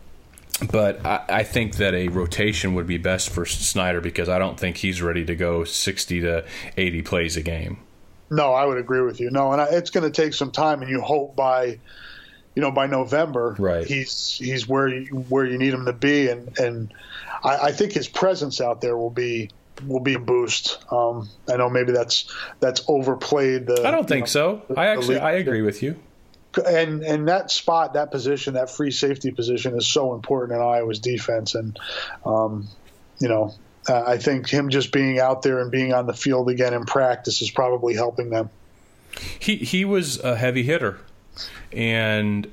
but 0.71 1.05
I, 1.05 1.25
I, 1.27 1.43
think 1.43 1.75
that 1.77 1.93
a 1.93 2.07
rotation 2.07 2.75
would 2.75 2.87
be 2.87 2.97
best 2.97 3.29
for 3.29 3.45
Snyder 3.45 3.99
because 3.99 4.29
I 4.29 4.39
don't 4.39 4.59
think 4.59 4.77
he's 4.77 5.01
ready 5.01 5.25
to 5.25 5.35
go 5.35 5.63
60 5.63 6.21
to 6.21 6.45
80 6.77 7.01
plays 7.01 7.35
a 7.35 7.41
game. 7.41 7.79
No, 8.29 8.53
I 8.53 8.65
would 8.65 8.77
agree 8.77 9.01
with 9.01 9.19
you. 9.19 9.29
No, 9.29 9.51
and 9.51 9.61
I, 9.61 9.65
it's 9.65 9.89
going 9.89 10.09
to 10.09 10.21
take 10.21 10.33
some 10.33 10.51
time, 10.51 10.81
and 10.81 10.89
you 10.89 11.01
hope 11.01 11.35
by, 11.35 11.79
you 12.55 12.61
know, 12.61 12.71
by 12.71 12.87
November, 12.87 13.55
right. 13.59 13.85
he's 13.85 14.37
he's 14.37 14.67
where 14.67 14.87
you, 14.87 15.05
where 15.29 15.45
you 15.45 15.57
need 15.57 15.73
him 15.73 15.85
to 15.85 15.93
be, 15.93 16.29
and 16.29 16.57
and 16.57 16.93
I, 17.43 17.57
I 17.57 17.71
think 17.71 17.91
his 17.91 18.07
presence 18.07 18.61
out 18.61 18.81
there 18.81 18.97
will 18.97 19.11
be 19.11 19.51
will 19.85 19.99
be 19.99 20.15
a 20.15 20.19
boost. 20.19 20.83
Um, 20.91 21.29
I 21.47 21.57
know 21.57 21.69
maybe 21.69 21.91
that's 21.91 22.33
that's 22.59 22.81
overplayed. 22.87 23.67
The, 23.67 23.85
I 23.85 23.91
don't 23.91 24.07
think 24.07 24.23
know, 24.23 24.27
so. 24.27 24.61
I 24.75 24.87
actually 24.87 25.19
I 25.19 25.33
agree 25.33 25.61
with 25.61 25.83
you 25.83 25.99
and 26.57 27.03
and 27.03 27.27
that 27.27 27.51
spot, 27.51 27.93
that 27.93 28.11
position, 28.11 28.55
that 28.55 28.69
free 28.69 28.91
safety 28.91 29.31
position 29.31 29.77
is 29.77 29.87
so 29.87 30.13
important 30.13 30.57
in 30.57 30.65
Iowa's 30.65 30.99
defense. 30.99 31.55
And 31.55 31.79
um, 32.25 32.67
you 33.19 33.27
know, 33.27 33.53
uh, 33.87 34.03
I 34.05 34.17
think 34.17 34.49
him 34.49 34.69
just 34.69 34.91
being 34.91 35.19
out 35.19 35.41
there 35.41 35.59
and 35.59 35.71
being 35.71 35.93
on 35.93 36.07
the 36.07 36.13
field 36.13 36.49
again 36.49 36.73
in 36.73 36.85
practice 36.85 37.41
is 37.41 37.51
probably 37.51 37.95
helping 37.95 38.29
them. 38.29 38.49
He 39.39 39.57
he 39.57 39.85
was 39.85 40.19
a 40.23 40.35
heavy 40.35 40.63
hitter, 40.63 40.99
and 41.71 42.51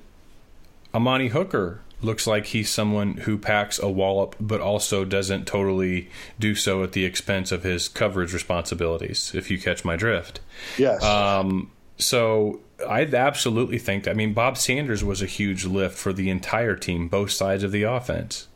Amani 0.95 1.29
Hooker 1.29 1.81
looks 2.01 2.27
like 2.27 2.47
he's 2.47 2.69
someone 2.69 3.15
who 3.19 3.39
packs 3.39 3.79
a 3.79 3.89
wallop, 3.89 4.35
but 4.41 4.61
also 4.61 5.05
doesn't 5.05 5.47
totally 5.47 6.11
do 6.39 6.55
so 6.55 6.83
at 6.83 6.93
the 6.93 7.05
expense 7.05 7.53
of 7.53 7.63
his 7.63 7.89
coverage 7.89 8.33
responsibilities. 8.33 9.33
If 9.35 9.51
you 9.51 9.59
catch 9.59 9.85
my 9.85 9.97
drift, 9.97 10.41
yes. 10.77 11.03
Um, 11.03 11.71
so 11.99 12.61
I 12.89 13.03
absolutely 13.03 13.79
think. 13.79 14.09
I 14.09 14.13
mean, 14.13 14.33
Bob 14.33 14.57
Sanders 14.57 15.03
was 15.05 15.23
a 15.23 15.27
huge 15.27 15.65
lift 15.65 15.97
for 15.97 16.13
the 16.13 16.31
entire 16.31 16.77
team, 16.77 17.09
both 17.09 17.31
sides 17.31 17.63
of 17.63 17.73
the 17.73 17.83
offense. 17.85 18.49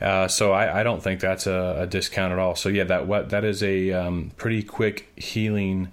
Uh, 0.00 0.26
so 0.26 0.52
I, 0.52 0.80
I, 0.80 0.82
don't 0.82 1.00
think 1.00 1.20
that's 1.20 1.46
a, 1.46 1.76
a, 1.80 1.86
discount 1.86 2.32
at 2.32 2.38
all. 2.38 2.56
So 2.56 2.68
yeah, 2.68 2.82
that 2.84 3.28
that 3.28 3.44
is 3.44 3.62
a 3.62 3.92
um, 3.92 4.32
pretty 4.36 4.64
quick 4.64 5.08
healing 5.16 5.92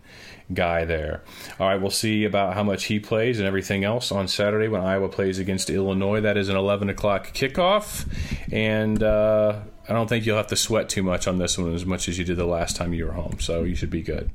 guy 0.54 0.86
there. 0.86 1.22
All 1.60 1.68
right, 1.68 1.80
we'll 1.80 1.92
see 1.92 2.26
about 2.26 2.54
how 2.54 2.64
much 2.64 2.86
he 2.86 3.00
plays 3.00 3.40
and 3.40 3.48
everything 3.48 3.84
else 3.84 4.12
on 4.12 4.28
Saturday 4.28 4.68
when 4.68 4.82
Iowa 4.82 5.10
plays 5.10 5.40
against 5.40 5.70
Illinois. 5.70 6.22
That 6.22 6.38
is 6.38 6.50
an 6.50 6.56
11 6.56 6.90
o'clock 6.90 7.34
kickoff, 7.34 8.06
and 8.52 9.02
uh, 9.02 9.60
I 9.88 9.94
don't 9.94 10.08
think 10.08 10.26
you'll 10.26 10.38
have 10.38 10.48
to 10.48 10.56
sweat 10.56 10.90
too 10.90 11.04
much 11.04 11.28
on 11.28 11.38
this 11.38 11.58
one 11.58 11.74
as 11.74 11.86
much 11.86 12.08
as 12.08 12.18
you 12.18 12.26
did 12.26 12.38
the 12.38 12.46
last 12.46 12.76
time 12.76 12.94
you 12.94 13.06
were 13.06 13.12
home. 13.12 13.40
So 13.40 13.64
you 13.64 13.76
should 13.76 13.90
be 13.90 14.02
good. 14.02 14.30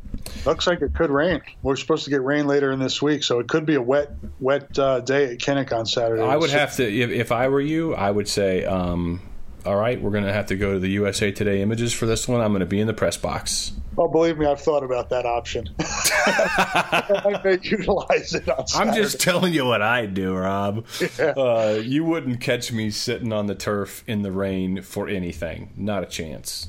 Looks 0.47 0.67
like 0.67 0.83
it 0.83 0.95
could 0.95 1.11
rain. 1.11 1.43
We're 1.63 1.77
supposed 1.77 2.05
to 2.05 2.11
get 2.11 2.23
rain 2.23 2.47
later 2.47 2.73
in 2.73 2.79
this 2.79 3.01
week, 3.03 3.23
so 3.25 3.41
it 3.41 3.49
could 3.49 3.67
be 3.67 3.75
a 3.75 3.83
wet, 3.83 4.11
wet 4.41 4.79
uh, 4.79 5.01
day 5.01 5.33
at 5.33 5.39
Kinnick 5.39 5.73
on 5.73 5.87
Saturday. 5.87 6.23
I 6.23 6.37
would 6.37 6.51
have 6.51 6.77
to, 6.77 6.85
if, 6.85 7.11
if 7.11 7.33
I 7.33 7.49
were 7.49 7.61
you, 7.61 7.95
I 7.95 8.11
would 8.11 8.29
say, 8.29 8.65
um, 8.65 9.21
all 9.67 9.77
right, 9.77 10.01
we're 10.01 10.11
going 10.11 10.25
to 10.25 10.33
have 10.33 10.47
to 10.47 10.57
go 10.57 10.75
to 10.75 10.79
the 10.79 10.91
USA 10.91 11.33
Today 11.33 11.63
images 11.63 11.93
for 11.93 12.07
this 12.07 12.29
one. 12.29 12.41
I'm 12.41 12.51
going 12.51 12.61
to 12.61 12.67
be 12.67 12.81
in 12.81 12.87
the 12.87 12.95
press 12.95 13.17
box. 13.17 13.73
Oh, 13.97 14.09
believe 14.09 14.39
me, 14.39 14.47
I've 14.47 14.61
thought 14.61 14.83
about 14.83 15.09
that 15.11 15.25
option. 15.25 15.69
I 15.79 17.41
may 17.45 17.59
utilize 17.63 18.35
it 18.35 18.49
on 18.49 18.65
I'm 18.75 18.95
just 18.95 19.21
telling 19.21 19.55
you 19.55 19.65
what 19.65 19.83
I 19.83 20.07
do, 20.07 20.35
Rob. 20.35 20.87
Yeah. 21.19 21.27
Uh, 21.27 21.81
you 21.83 22.05
wouldn't 22.05 22.41
catch 22.41 22.73
me 22.73 22.91
sitting 22.91 23.33
on 23.33 23.47
the 23.47 23.55
turf 23.55 24.03
in 24.07 24.23
the 24.23 24.33
rain 24.33 24.83
for 24.83 25.09
anything. 25.09 25.73
Not 25.77 26.03
a 26.03 26.07
chance. 26.07 26.69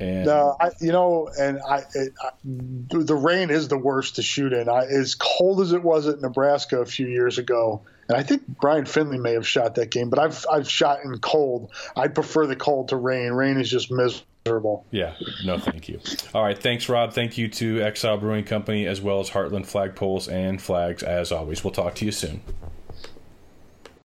And 0.00 0.24
no, 0.24 0.56
I, 0.58 0.70
you 0.80 0.92
know, 0.92 1.28
and 1.38 1.60
I, 1.68 1.82
it, 1.94 2.14
I, 2.22 2.30
the 2.42 3.14
rain 3.14 3.50
is 3.50 3.68
the 3.68 3.76
worst 3.76 4.16
to 4.16 4.22
shoot 4.22 4.54
in. 4.54 4.68
I, 4.68 4.86
as 4.86 5.14
cold 5.14 5.60
as 5.60 5.72
it 5.72 5.82
was 5.82 6.08
at 6.08 6.22
Nebraska 6.22 6.80
a 6.80 6.86
few 6.86 7.06
years 7.06 7.36
ago, 7.36 7.82
and 8.10 8.18
I 8.18 8.24
think 8.24 8.42
Brian 8.60 8.86
Finley 8.86 9.18
may 9.18 9.34
have 9.34 9.46
shot 9.46 9.76
that 9.76 9.92
game, 9.92 10.10
but 10.10 10.18
I've 10.18 10.44
I've 10.50 10.68
shot 10.68 11.04
in 11.04 11.16
cold. 11.20 11.70
I 11.94 12.08
prefer 12.08 12.48
the 12.48 12.56
cold 12.56 12.88
to 12.88 12.96
rain. 12.96 13.30
Rain 13.30 13.60
is 13.60 13.70
just 13.70 13.88
miserable. 13.92 14.84
Yeah, 14.90 15.14
no, 15.44 15.60
thank 15.60 15.88
you. 15.88 16.00
All 16.34 16.42
right, 16.42 16.60
thanks, 16.60 16.88
Rob. 16.88 17.12
Thank 17.12 17.38
you 17.38 17.46
to 17.48 17.80
Exile 17.80 18.18
Brewing 18.18 18.44
Company 18.44 18.84
as 18.84 19.00
well 19.00 19.20
as 19.20 19.30
Heartland 19.30 19.66
Flagpoles 19.70 20.28
and 20.28 20.60
Flags. 20.60 21.04
As 21.04 21.30
always, 21.30 21.62
we'll 21.62 21.72
talk 21.72 21.94
to 21.96 22.04
you 22.04 22.10
soon. 22.10 22.40